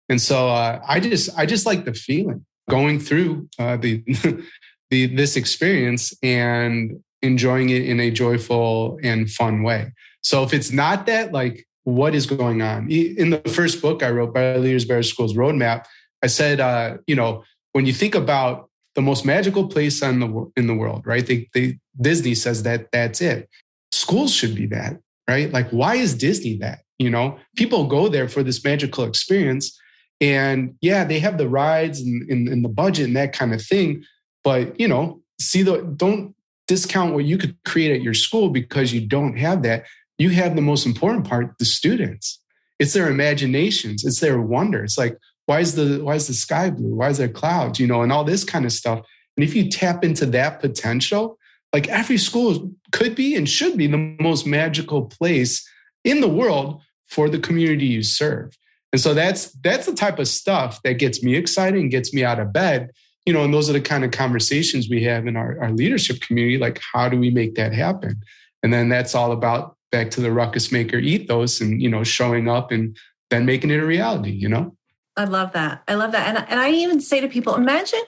And 0.09 0.21
so 0.21 0.49
uh, 0.49 0.81
I 0.87 0.99
just 0.99 1.29
I 1.37 1.45
just 1.45 1.65
like 1.65 1.85
the 1.85 1.93
feeling 1.93 2.45
going 2.69 2.99
through 2.99 3.47
uh, 3.57 3.77
the 3.77 4.03
the 4.89 5.07
this 5.07 5.35
experience 5.35 6.13
and 6.23 6.99
enjoying 7.21 7.69
it 7.69 7.83
in 7.83 7.99
a 7.99 8.11
joyful 8.11 8.97
and 9.03 9.29
fun 9.29 9.63
way. 9.63 9.91
So 10.21 10.43
if 10.43 10.53
it's 10.53 10.71
not 10.71 11.05
that, 11.05 11.31
like 11.31 11.67
what 11.83 12.15
is 12.15 12.25
going 12.25 12.61
on? 12.61 12.89
In 12.91 13.29
the 13.29 13.39
first 13.49 13.81
book 13.81 14.03
I 14.03 14.09
wrote, 14.09 14.33
Better 14.33 14.59
Leaders, 14.59 14.85
Better 14.85 15.03
Schools 15.03 15.35
Roadmap, 15.35 15.85
I 16.23 16.27
said, 16.27 16.59
uh, 16.59 16.97
you 17.07 17.15
know, 17.15 17.43
when 17.73 17.85
you 17.85 17.93
think 17.93 18.15
about 18.15 18.69
the 18.95 19.01
most 19.01 19.25
magical 19.25 19.67
place 19.67 20.01
on 20.01 20.19
the 20.19 20.51
in 20.57 20.67
the 20.67 20.75
world, 20.75 21.05
right? 21.05 21.25
They, 21.25 21.49
they, 21.53 21.79
Disney 21.99 22.35
says 22.35 22.63
that 22.63 22.91
that's 22.91 23.21
it. 23.21 23.49
Schools 23.91 24.33
should 24.33 24.55
be 24.55 24.65
that, 24.67 24.99
right? 25.27 25.51
Like, 25.51 25.69
why 25.69 25.95
is 25.95 26.15
Disney 26.15 26.57
that? 26.57 26.79
You 26.97 27.09
know, 27.09 27.37
people 27.55 27.87
go 27.87 28.09
there 28.09 28.27
for 28.27 28.43
this 28.43 28.63
magical 28.63 29.05
experience, 29.05 29.79
and 30.21 30.75
yeah, 30.81 31.03
they 31.03 31.19
have 31.19 31.37
the 31.37 31.47
rides 31.47 32.01
and, 32.01 32.29
and, 32.29 32.47
and 32.47 32.63
the 32.63 32.69
budget 32.69 33.07
and 33.07 33.15
that 33.15 33.33
kind 33.33 33.53
of 33.53 33.61
thing. 33.61 34.03
But, 34.43 34.79
you 34.79 34.87
know, 34.87 35.21
see 35.39 35.63
the 35.63 35.81
don't 35.81 36.35
discount 36.67 37.13
what 37.13 37.25
you 37.25 37.37
could 37.37 37.57
create 37.65 37.91
at 37.91 38.01
your 38.01 38.13
school 38.13 38.49
because 38.49 38.93
you 38.93 39.01
don't 39.01 39.37
have 39.37 39.63
that. 39.63 39.85
You 40.17 40.29
have 40.31 40.55
the 40.55 40.61
most 40.61 40.85
important 40.85 41.27
part, 41.27 41.57
the 41.57 41.65
students. 41.65 42.39
It's 42.77 42.93
their 42.93 43.09
imaginations, 43.09 44.05
it's 44.05 44.19
their 44.19 44.41
wonder. 44.41 44.83
It's 44.83 44.97
like, 44.97 45.17
why 45.45 45.61
is 45.61 45.75
the 45.75 46.03
why 46.03 46.15
is 46.15 46.27
the 46.27 46.33
sky 46.33 46.69
blue? 46.69 46.95
Why 46.95 47.09
is 47.09 47.17
there 47.17 47.27
clouds? 47.27 47.79
You 47.79 47.87
know, 47.87 48.01
and 48.01 48.11
all 48.11 48.23
this 48.23 48.43
kind 48.43 48.65
of 48.65 48.71
stuff. 48.71 49.05
And 49.35 49.43
if 49.43 49.55
you 49.55 49.69
tap 49.69 50.03
into 50.03 50.25
that 50.27 50.59
potential, 50.59 51.37
like 51.73 51.87
every 51.87 52.17
school 52.17 52.71
could 52.91 53.15
be 53.15 53.35
and 53.35 53.49
should 53.49 53.77
be 53.77 53.87
the 53.87 54.15
most 54.19 54.45
magical 54.45 55.05
place 55.05 55.67
in 56.03 56.21
the 56.21 56.27
world 56.27 56.81
for 57.07 57.29
the 57.29 57.39
community 57.39 57.85
you 57.85 58.03
serve. 58.03 58.57
And 58.91 59.01
so 59.01 59.13
that's 59.13 59.51
that's 59.63 59.85
the 59.85 59.93
type 59.93 60.19
of 60.19 60.27
stuff 60.27 60.81
that 60.83 60.93
gets 60.93 61.23
me 61.23 61.35
excited 61.35 61.79
and 61.79 61.91
gets 61.91 62.13
me 62.13 62.23
out 62.23 62.39
of 62.39 62.51
bed. 62.51 62.91
You 63.25 63.33
know, 63.33 63.43
and 63.43 63.53
those 63.53 63.69
are 63.69 63.73
the 63.73 63.81
kind 63.81 64.03
of 64.03 64.11
conversations 64.11 64.89
we 64.89 65.03
have 65.03 65.27
in 65.27 65.35
our, 65.35 65.61
our 65.61 65.71
leadership 65.71 66.21
community. 66.21 66.57
Like, 66.57 66.81
how 66.93 67.09
do 67.09 67.19
we 67.19 67.29
make 67.29 67.55
that 67.55 67.73
happen? 67.73 68.21
And 68.63 68.73
then 68.73 68.89
that's 68.89 69.13
all 69.13 69.31
about 69.31 69.75
back 69.91 70.09
to 70.11 70.21
the 70.21 70.31
ruckus 70.31 70.71
maker 70.71 70.97
ethos 70.97 71.61
and 71.61 71.81
you 71.81 71.89
know 71.89 72.03
showing 72.03 72.47
up 72.47 72.71
and 72.71 72.97
then 73.29 73.45
making 73.45 73.69
it 73.69 73.79
a 73.79 73.85
reality. 73.85 74.31
You 74.31 74.49
know. 74.49 74.75
I 75.17 75.25
love 75.25 75.51
that. 75.51 75.83
I 75.85 75.95
love 75.95 76.13
that. 76.13 76.29
And, 76.29 76.45
and 76.49 76.61
I 76.61 76.71
even 76.71 77.01
say 77.01 77.19
to 77.19 77.27
people, 77.27 77.55
imagine, 77.55 77.99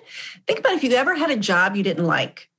think 0.47 0.59
about 0.59 0.73
if 0.73 0.83
you 0.83 0.93
ever 0.93 1.13
had 1.13 1.29
a 1.29 1.35
job 1.35 1.75
you 1.75 1.83
didn't 1.83 2.05
like. 2.05 2.49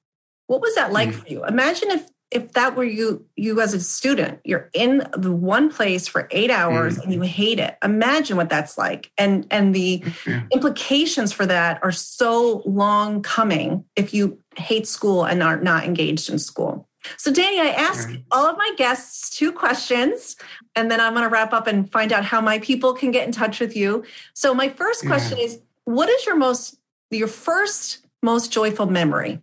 What 0.46 0.60
was 0.60 0.74
that 0.74 0.92
like 0.92 1.08
mm. 1.08 1.14
for 1.14 1.26
you? 1.26 1.44
Imagine 1.46 1.90
if 1.90 2.06
if 2.32 2.52
that 2.52 2.74
were 2.74 2.84
you 2.84 3.24
you 3.36 3.60
as 3.60 3.74
a 3.74 3.80
student 3.80 4.40
you're 4.44 4.70
in 4.72 5.06
the 5.16 5.30
one 5.30 5.70
place 5.70 6.08
for 6.08 6.28
eight 6.30 6.50
hours 6.50 6.94
mm-hmm. 6.94 7.02
and 7.04 7.14
you 7.14 7.20
hate 7.20 7.60
it 7.60 7.76
imagine 7.84 8.36
what 8.36 8.48
that's 8.48 8.78
like 8.78 9.12
and 9.18 9.46
and 9.50 9.74
the 9.74 10.02
yeah. 10.26 10.42
implications 10.50 11.32
for 11.32 11.46
that 11.46 11.78
are 11.82 11.92
so 11.92 12.62
long 12.64 13.22
coming 13.22 13.84
if 13.96 14.14
you 14.14 14.38
hate 14.56 14.86
school 14.86 15.24
and 15.24 15.42
are 15.42 15.60
not 15.60 15.84
engaged 15.84 16.30
in 16.30 16.38
school 16.38 16.88
so 17.16 17.32
danny 17.32 17.60
i 17.60 17.68
ask 17.68 18.08
right. 18.08 18.24
all 18.30 18.46
of 18.46 18.56
my 18.56 18.72
guests 18.76 19.30
two 19.30 19.52
questions 19.52 20.36
and 20.74 20.90
then 20.90 21.00
i'm 21.00 21.12
going 21.12 21.24
to 21.24 21.30
wrap 21.30 21.52
up 21.52 21.66
and 21.66 21.90
find 21.92 22.12
out 22.12 22.24
how 22.24 22.40
my 22.40 22.58
people 22.60 22.94
can 22.94 23.10
get 23.10 23.26
in 23.26 23.32
touch 23.32 23.60
with 23.60 23.76
you 23.76 24.02
so 24.34 24.54
my 24.54 24.68
first 24.68 25.06
question 25.06 25.38
yeah. 25.38 25.44
is 25.44 25.60
what 25.84 26.08
is 26.08 26.24
your 26.26 26.36
most 26.36 26.76
your 27.10 27.28
first 27.28 28.06
most 28.22 28.52
joyful 28.52 28.86
memory 28.86 29.40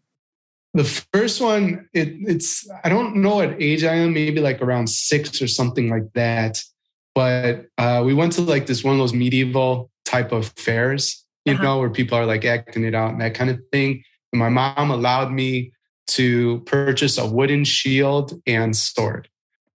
the 0.74 0.84
first 0.84 1.42
one, 1.42 1.90
it, 1.94 2.10
it's 2.22 2.70
I 2.84 2.90
don't 2.90 3.18
know 3.18 3.36
what 3.36 3.62
age 3.62 3.84
I 3.84 3.96
am, 3.96 4.14
maybe 4.14 4.40
like 4.40 4.62
around 4.62 4.88
six 4.88 5.42
or 5.42 5.48
something 5.48 5.90
like 5.90 6.14
that. 6.14 6.62
But 7.16 7.66
uh, 7.78 8.04
we 8.06 8.14
went 8.14 8.34
to 8.34 8.42
like 8.42 8.68
this 8.68 8.84
one 8.84 8.94
of 8.94 9.00
those 9.00 9.14
medieval 9.14 9.90
type 10.06 10.32
of 10.32 10.54
fairs, 10.58 11.26
you 11.46 11.54
uh-huh. 11.54 11.64
know, 11.64 11.80
where 11.80 11.90
people 11.90 12.18
are 12.18 12.26
like 12.26 12.46
acting 12.46 12.84
it 12.84 12.94
out 12.94 13.12
and 13.12 13.22
that 13.22 13.34
kind 13.34 13.50
of 13.50 13.60
thing. 13.72 14.04
And 14.32 14.40
my 14.40 14.50
mom 14.50 14.92
allowed 14.92 15.32
me 15.32 15.72
to 16.08 16.60
purchase 16.62 17.18
a 17.18 17.28
wooden 17.28 17.64
shield 17.64 18.40
and 18.46 18.76
sword. 18.76 19.28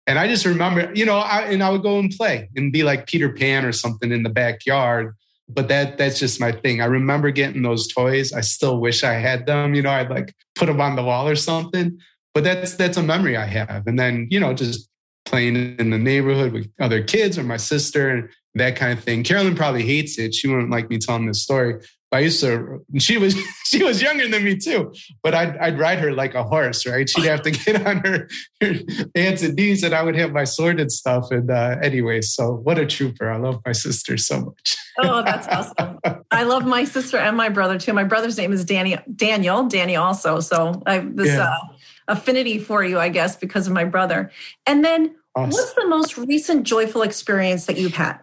And 0.08 0.19
I 0.19 0.27
just 0.27 0.45
remember, 0.45 0.91
you 0.93 1.06
know, 1.06 1.17
I, 1.17 1.41
and 1.43 1.63
I 1.63 1.69
would 1.69 1.84
go 1.84 1.99
and 1.99 2.12
play 2.12 2.49
and 2.56 2.71
be 2.71 2.84
like 2.84 3.08
Peter 3.08 3.32
Pan 3.32 3.65
or 3.65 3.71
something 3.71 4.12
in 4.12 4.23
the 4.23 4.30
backyard 4.30 5.15
but 5.53 5.67
that 5.67 5.97
that's 5.97 6.19
just 6.19 6.39
my 6.39 6.51
thing. 6.51 6.81
I 6.81 6.85
remember 6.85 7.31
getting 7.31 7.61
those 7.61 7.87
toys. 7.87 8.33
I 8.33 8.41
still 8.41 8.79
wish 8.79 9.03
I 9.03 9.13
had 9.13 9.45
them. 9.45 9.73
You 9.73 9.81
know, 9.81 9.91
I'd 9.91 10.09
like 10.09 10.33
put 10.55 10.67
them 10.67 10.81
on 10.81 10.95
the 10.95 11.03
wall 11.03 11.27
or 11.27 11.35
something. 11.35 11.99
But 12.33 12.43
that's 12.43 12.75
that's 12.75 12.97
a 12.97 13.03
memory 13.03 13.37
I 13.37 13.45
have. 13.45 13.87
And 13.87 13.99
then 13.99 14.27
you 14.31 14.39
know, 14.39 14.53
just 14.53 14.89
playing 15.25 15.77
in 15.77 15.89
the 15.89 15.97
neighborhood 15.97 16.53
with 16.53 16.69
other 16.79 17.03
kids 17.03 17.37
or 17.37 17.43
my 17.43 17.57
sister 17.57 18.09
and 18.09 18.29
that 18.55 18.75
kind 18.75 18.97
of 18.97 19.03
thing. 19.03 19.23
Carolyn 19.23 19.55
probably 19.55 19.83
hates 19.83 20.17
it. 20.17 20.33
She 20.33 20.47
wouldn't 20.47 20.71
like 20.71 20.89
me 20.89 20.97
telling 20.97 21.25
this 21.25 21.43
story. 21.43 21.75
I 22.13 22.19
used 22.19 22.41
to, 22.41 22.86
she 22.97 23.17
was, 23.17 23.36
she 23.65 23.84
was 23.84 24.02
younger 24.02 24.28
than 24.28 24.43
me 24.43 24.58
too, 24.58 24.93
but 25.24 25.34
I'd, 25.34 25.58
I'd 25.58 25.80
ride 25.80 26.00
her 26.00 26.12
like 26.12 26.34
a 26.36 26.43
horse, 26.43 26.86
right? 26.86 27.10
She'd 27.10 27.26
have 27.26 27.41
to 27.43 27.52
get 27.65 27.86
on 27.86 27.97
her, 27.97 28.28
her 28.62 28.74
hands 29.15 29.43
and 29.43 29.56
knees 29.56 29.84
and 29.84 29.93
I 29.93 30.04
would 30.04 30.15
have 30.15 30.32
my 30.32 30.43
sword 30.43 30.80
and 30.80 30.91
stuff. 30.91 31.32
And 31.32 31.50
uh, 31.50 31.78
anyway, 31.82 32.21
so 32.21 32.56
what 32.56 32.78
a 32.78 32.86
trooper. 32.86 33.30
I 33.30 33.38
love 33.38 33.62
my 33.65 33.71
sister 33.71 34.17
so 34.17 34.41
much. 34.41 34.78
oh, 35.00 35.24
that's 35.24 35.47
awesome. 35.47 36.00
I 36.32 36.43
love 36.43 36.65
my 36.65 36.84
sister 36.84 37.17
and 37.17 37.38
my 37.38 37.50
brother 37.50 37.80
too. 37.80 37.93
My 37.93 38.04
brother's 38.04 38.38
name 38.38 38.52
is 38.52 38.65
Danny, 38.65 38.97
Daniel, 39.15 39.67
Danny 39.67 39.95
also. 39.95 40.39
So 40.39 40.82
I 40.86 41.00
this 41.00 41.28
yeah. 41.28 41.54
uh, 41.54 41.74
affinity 42.08 42.60
for 42.60 42.84
you, 42.84 43.00
I 43.00 43.10
guess, 43.10 43.36
because 43.36 43.67
of 43.67 43.74
my 43.74 43.86
brother. 43.86 44.32
And 44.65 44.84
then 44.84 45.15
awesome. 45.36 45.52
what's 45.52 45.74
the 45.74 45.88
most 45.88 46.17
recent 46.17 46.63
joyful 46.63 47.02
experience 47.02 47.65
that 47.65 47.78
you've 47.78 47.93
had? 47.93 48.19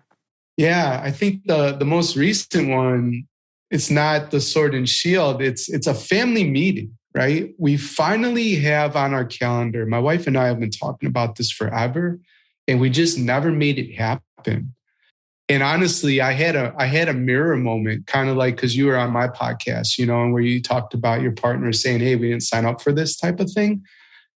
Yeah, 0.57 1.01
I 1.03 1.11
think 1.11 1.47
the 1.47 1.73
the 1.73 1.85
most 1.85 2.17
recent 2.17 2.69
one 2.69 3.27
it's 3.71 3.91
not 3.91 4.31
the 4.31 4.41
sword 4.41 4.75
and 4.75 4.89
shield. 4.89 5.43
It's 5.43 5.69
it's 5.69 5.87
a 5.87 5.95
family 5.95 6.45
meeting 6.45 6.99
right? 7.15 7.55
We 7.59 7.77
finally 7.77 8.57
have 8.57 8.95
on 8.95 9.15
our 9.15 9.25
calendar 9.25 9.87
my 9.87 9.99
wife 9.99 10.27
and 10.27 10.37
i 10.37 10.47
have 10.47 10.61
been 10.61 10.71
talking 10.71 11.09
about 11.09 11.37
this 11.37 11.51
forever 11.51 12.21
and 12.67 12.81
we 12.81 12.91
just 12.91 13.19
never 13.19 13.51
made 13.51 13.79
it 13.79 13.95
happen. 13.95 14.75
And 15.49 15.63
honestly 15.63 16.21
i 16.21 16.33
had 16.33 16.57
a 16.57 16.75
i 16.79 16.87
had 16.87 17.09
a 17.09 17.15
mirror 17.15 17.57
moment 17.57 18.07
kind 18.07 18.29
of 18.29 18.37
like 18.37 18.57
because 18.57 18.77
you 18.77 18.87
were 18.87 18.97
on 18.97 19.11
my 19.11 19.29
podcast 19.29 19.99
you 19.99 20.07
know 20.07 20.23
and 20.23 20.33
where 20.33 20.43
you 20.43 20.61
talked 20.63 20.95
about 20.95 21.23
your 21.23 21.33
partner 21.33 21.73
saying 21.73 22.01
hey 22.01 22.17
we 22.17 22.29
didn't 22.29 22.43
sign 22.43 22.67
up 22.67 22.81
for 22.81 22.93
this 22.93 23.17
type 23.17 23.41
of 23.41 23.51
thing. 23.51 23.83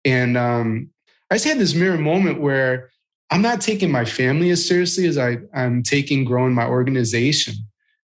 And 0.03 0.37
um, 0.37 0.89
i 1.29 1.35
just 1.35 1.45
had 1.45 1.59
this 1.59 1.75
mirror 1.75 1.97
moment 1.97 2.41
where 2.41 2.89
i'm 3.29 3.41
not 3.41 3.61
taking 3.61 3.91
my 3.91 4.05
family 4.05 4.49
as 4.49 4.65
seriously 4.65 5.05
as 5.05 5.17
I, 5.17 5.37
i'm 5.53 5.83
taking 5.83 6.23
growing 6.23 6.53
my 6.53 6.65
organization 6.65 7.55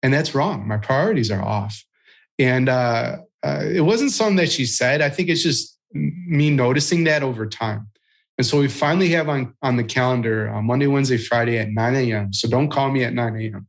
and 0.03 0.13
that's 0.13 0.35
wrong. 0.35 0.67
My 0.67 0.77
priorities 0.77 1.31
are 1.31 1.43
off. 1.43 1.85
And 2.39 2.69
uh, 2.69 3.19
uh, 3.43 3.65
it 3.65 3.81
wasn't 3.81 4.13
something 4.13 4.37
that 4.37 4.51
she 4.51 4.65
said. 4.65 5.01
I 5.01 5.11
think 5.11 5.29
it's 5.29 5.43
just 5.43 5.79
me 5.93 6.51
noticing 6.51 7.05
that 7.05 7.23
over 7.23 7.47
time. 7.47 7.89
And 8.37 8.47
so 8.47 8.61
we 8.61 8.69
finally 8.69 9.09
have 9.11 9.29
on, 9.29 9.55
on 9.63 9.77
the 9.77 9.85
calendar 9.85 10.49
uh, 10.49 10.63
Monday, 10.63 10.87
Wednesday, 10.87 11.17
Friday 11.17 11.59
at 11.59 11.71
9 11.71 11.95
a.m. 11.97 12.33
So 12.33 12.49
don't 12.49 12.69
call 12.69 12.91
me 12.91 13.03
at 13.03 13.13
9 13.13 13.37
a.m. 13.37 13.67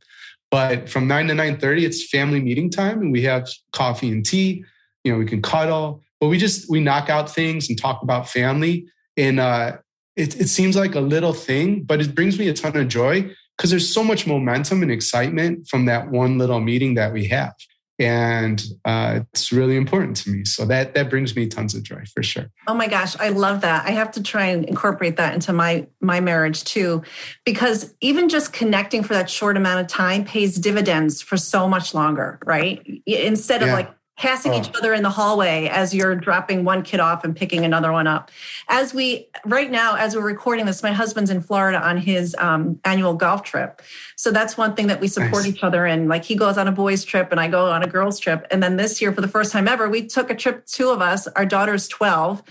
But 0.50 0.88
from 0.88 1.06
9 1.06 1.28
to 1.28 1.34
9:30, 1.34 1.82
it's 1.82 2.08
family 2.08 2.40
meeting 2.40 2.70
time 2.70 3.00
and 3.00 3.12
we 3.12 3.22
have 3.22 3.48
coffee 3.72 4.10
and 4.10 4.24
tea. 4.26 4.64
You 5.04 5.12
know, 5.12 5.18
we 5.18 5.24
can 5.24 5.40
cuddle, 5.40 6.02
but 6.20 6.28
we 6.28 6.38
just 6.38 6.68
we 6.68 6.80
knock 6.80 7.08
out 7.08 7.30
things 7.30 7.68
and 7.68 7.78
talk 7.78 8.02
about 8.02 8.28
family. 8.28 8.86
And 9.16 9.38
uh, 9.38 9.78
it, 10.16 10.40
it 10.40 10.48
seems 10.48 10.76
like 10.76 10.94
a 10.96 11.00
little 11.00 11.32
thing, 11.32 11.82
but 11.84 12.00
it 12.00 12.14
brings 12.14 12.38
me 12.38 12.48
a 12.48 12.52
ton 12.52 12.76
of 12.76 12.88
joy 12.88 13.30
because 13.60 13.68
there's 13.68 13.92
so 13.92 14.02
much 14.02 14.26
momentum 14.26 14.82
and 14.82 14.90
excitement 14.90 15.68
from 15.68 15.84
that 15.84 16.10
one 16.10 16.38
little 16.38 16.60
meeting 16.60 16.94
that 16.94 17.12
we 17.12 17.26
have 17.26 17.52
and 17.98 18.64
uh, 18.86 19.20
it's 19.34 19.52
really 19.52 19.76
important 19.76 20.16
to 20.16 20.30
me. 20.30 20.46
So 20.46 20.64
that 20.64 20.94
that 20.94 21.10
brings 21.10 21.36
me 21.36 21.46
tons 21.46 21.74
of 21.74 21.82
joy 21.82 22.02
for 22.14 22.22
sure. 22.22 22.50
Oh 22.66 22.72
my 22.72 22.88
gosh, 22.88 23.14
I 23.20 23.28
love 23.28 23.60
that. 23.60 23.86
I 23.86 23.90
have 23.90 24.10
to 24.12 24.22
try 24.22 24.46
and 24.46 24.64
incorporate 24.64 25.18
that 25.18 25.34
into 25.34 25.52
my 25.52 25.86
my 26.00 26.18
marriage 26.20 26.64
too, 26.64 27.02
because 27.44 27.94
even 28.00 28.30
just 28.30 28.54
connecting 28.54 29.02
for 29.02 29.12
that 29.12 29.28
short 29.28 29.58
amount 29.58 29.80
of 29.80 29.86
time 29.86 30.24
pays 30.24 30.56
dividends 30.56 31.20
for 31.20 31.36
so 31.36 31.68
much 31.68 31.92
longer, 31.92 32.38
right? 32.46 33.02
Instead 33.04 33.60
of 33.60 33.68
yeah. 33.68 33.74
like 33.74 33.90
passing 34.20 34.52
oh. 34.52 34.58
each 34.58 34.68
other 34.76 34.92
in 34.92 35.02
the 35.02 35.08
hallway 35.08 35.66
as 35.68 35.94
you're 35.94 36.14
dropping 36.14 36.62
one 36.62 36.82
kid 36.82 37.00
off 37.00 37.24
and 37.24 37.34
picking 37.34 37.64
another 37.64 37.90
one 37.90 38.06
up. 38.06 38.30
As 38.68 38.92
we, 38.92 39.28
right 39.46 39.70
now, 39.70 39.96
as 39.96 40.14
we're 40.14 40.20
recording 40.20 40.66
this, 40.66 40.82
my 40.82 40.92
husband's 40.92 41.30
in 41.30 41.40
Florida 41.40 41.80
on 41.80 41.96
his 41.96 42.36
um, 42.38 42.78
annual 42.84 43.14
golf 43.14 43.44
trip. 43.44 43.80
So 44.16 44.30
that's 44.30 44.58
one 44.58 44.76
thing 44.76 44.88
that 44.88 45.00
we 45.00 45.08
support 45.08 45.44
nice. 45.44 45.54
each 45.54 45.64
other 45.64 45.86
in. 45.86 46.06
Like 46.06 46.26
he 46.26 46.34
goes 46.34 46.58
on 46.58 46.68
a 46.68 46.72
boys' 46.72 47.02
trip 47.02 47.30
and 47.30 47.40
I 47.40 47.48
go 47.48 47.70
on 47.70 47.82
a 47.82 47.86
girls' 47.86 48.18
trip. 48.18 48.46
And 48.50 48.62
then 48.62 48.76
this 48.76 49.00
year, 49.00 49.10
for 49.10 49.22
the 49.22 49.28
first 49.28 49.52
time 49.52 49.66
ever, 49.66 49.88
we 49.88 50.06
took 50.06 50.30
a 50.30 50.34
trip, 50.34 50.66
two 50.66 50.90
of 50.90 51.00
us, 51.00 51.26
our 51.28 51.46
daughter's 51.46 51.88
12 51.88 52.42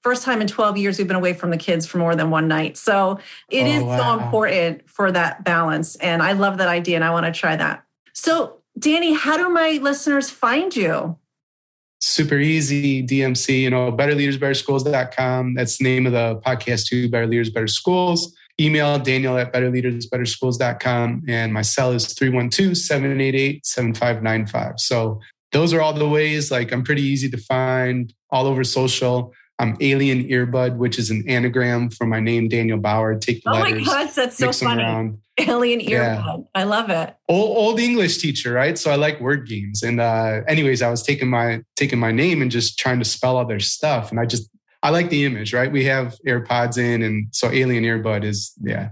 first 0.00 0.22
time 0.22 0.40
in 0.40 0.46
12 0.46 0.76
years 0.76 0.96
we've 0.96 1.08
been 1.08 1.16
away 1.16 1.34
from 1.34 1.50
the 1.50 1.56
kids 1.56 1.84
for 1.84 1.98
more 1.98 2.14
than 2.14 2.30
one 2.30 2.46
night. 2.46 2.76
So 2.76 3.18
it 3.50 3.64
oh, 3.64 3.66
is 3.66 3.82
wow. 3.82 3.98
so 3.98 4.24
important 4.24 4.88
for 4.88 5.10
that 5.10 5.42
balance. 5.42 5.96
And 5.96 6.22
I 6.22 6.32
love 6.32 6.58
that 6.58 6.68
idea 6.68 6.94
and 6.94 7.04
I 7.04 7.10
want 7.10 7.26
to 7.26 7.32
try 7.32 7.56
that. 7.56 7.84
So 8.12 8.57
Danny, 8.78 9.14
how 9.14 9.36
do 9.36 9.48
my 9.48 9.80
listeners 9.82 10.30
find 10.30 10.76
you? 10.76 11.18
Super 12.00 12.38
easy, 12.38 13.04
DMC, 13.04 13.62
you 13.62 13.70
know, 13.70 13.90
betterleadersbetterschools.com. 13.90 15.54
That's 15.54 15.78
the 15.78 15.84
name 15.84 16.06
of 16.06 16.12
the 16.12 16.40
podcast 16.46 16.86
too, 16.86 17.10
Better 17.10 17.26
Leaders, 17.26 17.50
Better 17.50 17.66
Schools. 17.66 18.32
Email 18.60 18.98
Daniel 18.98 19.38
at 19.38 19.52
betterleadersbetterschools.com. 19.52 21.24
And 21.28 21.52
my 21.52 21.62
cell 21.62 21.92
is 21.92 22.06
312-788-7595. 22.14 24.80
So 24.80 25.20
those 25.52 25.72
are 25.72 25.80
all 25.80 25.92
the 25.92 26.08
ways. 26.08 26.50
Like 26.50 26.72
I'm 26.72 26.82
pretty 26.84 27.02
easy 27.02 27.30
to 27.30 27.38
find 27.38 28.12
all 28.30 28.46
over 28.46 28.64
social. 28.64 29.32
I'm 29.58 29.76
Alien 29.80 30.24
Earbud, 30.28 30.76
which 30.76 30.98
is 30.98 31.10
an 31.10 31.24
anagram 31.28 31.90
for 31.90 32.06
my 32.06 32.20
name, 32.20 32.48
Daniel 32.48 32.78
Bauer. 32.78 33.18
Take 33.18 33.42
the 33.42 33.50
oh 33.50 33.54
letters. 33.54 33.86
my 33.86 34.04
gosh, 34.04 34.14
that's 34.14 34.36
so 34.36 34.52
funny. 34.52 34.82
Around. 34.82 35.18
Alien 35.38 35.80
Earbud. 35.80 35.88
Yeah. 35.90 36.36
I 36.54 36.64
love 36.64 36.90
it. 36.90 37.14
Old, 37.28 37.56
old, 37.56 37.80
English 37.80 38.18
teacher, 38.18 38.52
right? 38.52 38.78
So 38.78 38.90
I 38.90 38.96
like 38.96 39.20
word 39.20 39.48
games. 39.48 39.82
And 39.82 40.00
uh, 40.00 40.40
anyways, 40.46 40.82
I 40.82 40.90
was 40.90 41.02
taking 41.02 41.28
my 41.28 41.62
taking 41.76 41.98
my 41.98 42.12
name 42.12 42.42
and 42.42 42.50
just 42.50 42.78
trying 42.78 42.98
to 42.98 43.04
spell 43.04 43.36
all 43.36 43.46
their 43.46 43.60
stuff. 43.60 44.10
And 44.10 44.20
I 44.20 44.26
just 44.26 44.48
I 44.82 44.90
like 44.90 45.10
the 45.10 45.24
image, 45.24 45.52
right? 45.52 45.70
We 45.70 45.84
have 45.84 46.16
AirPods 46.26 46.78
in, 46.78 47.02
and 47.02 47.26
so 47.32 47.50
Alien 47.50 47.84
Earbud 47.84 48.24
is 48.24 48.52
yeah 48.62 48.90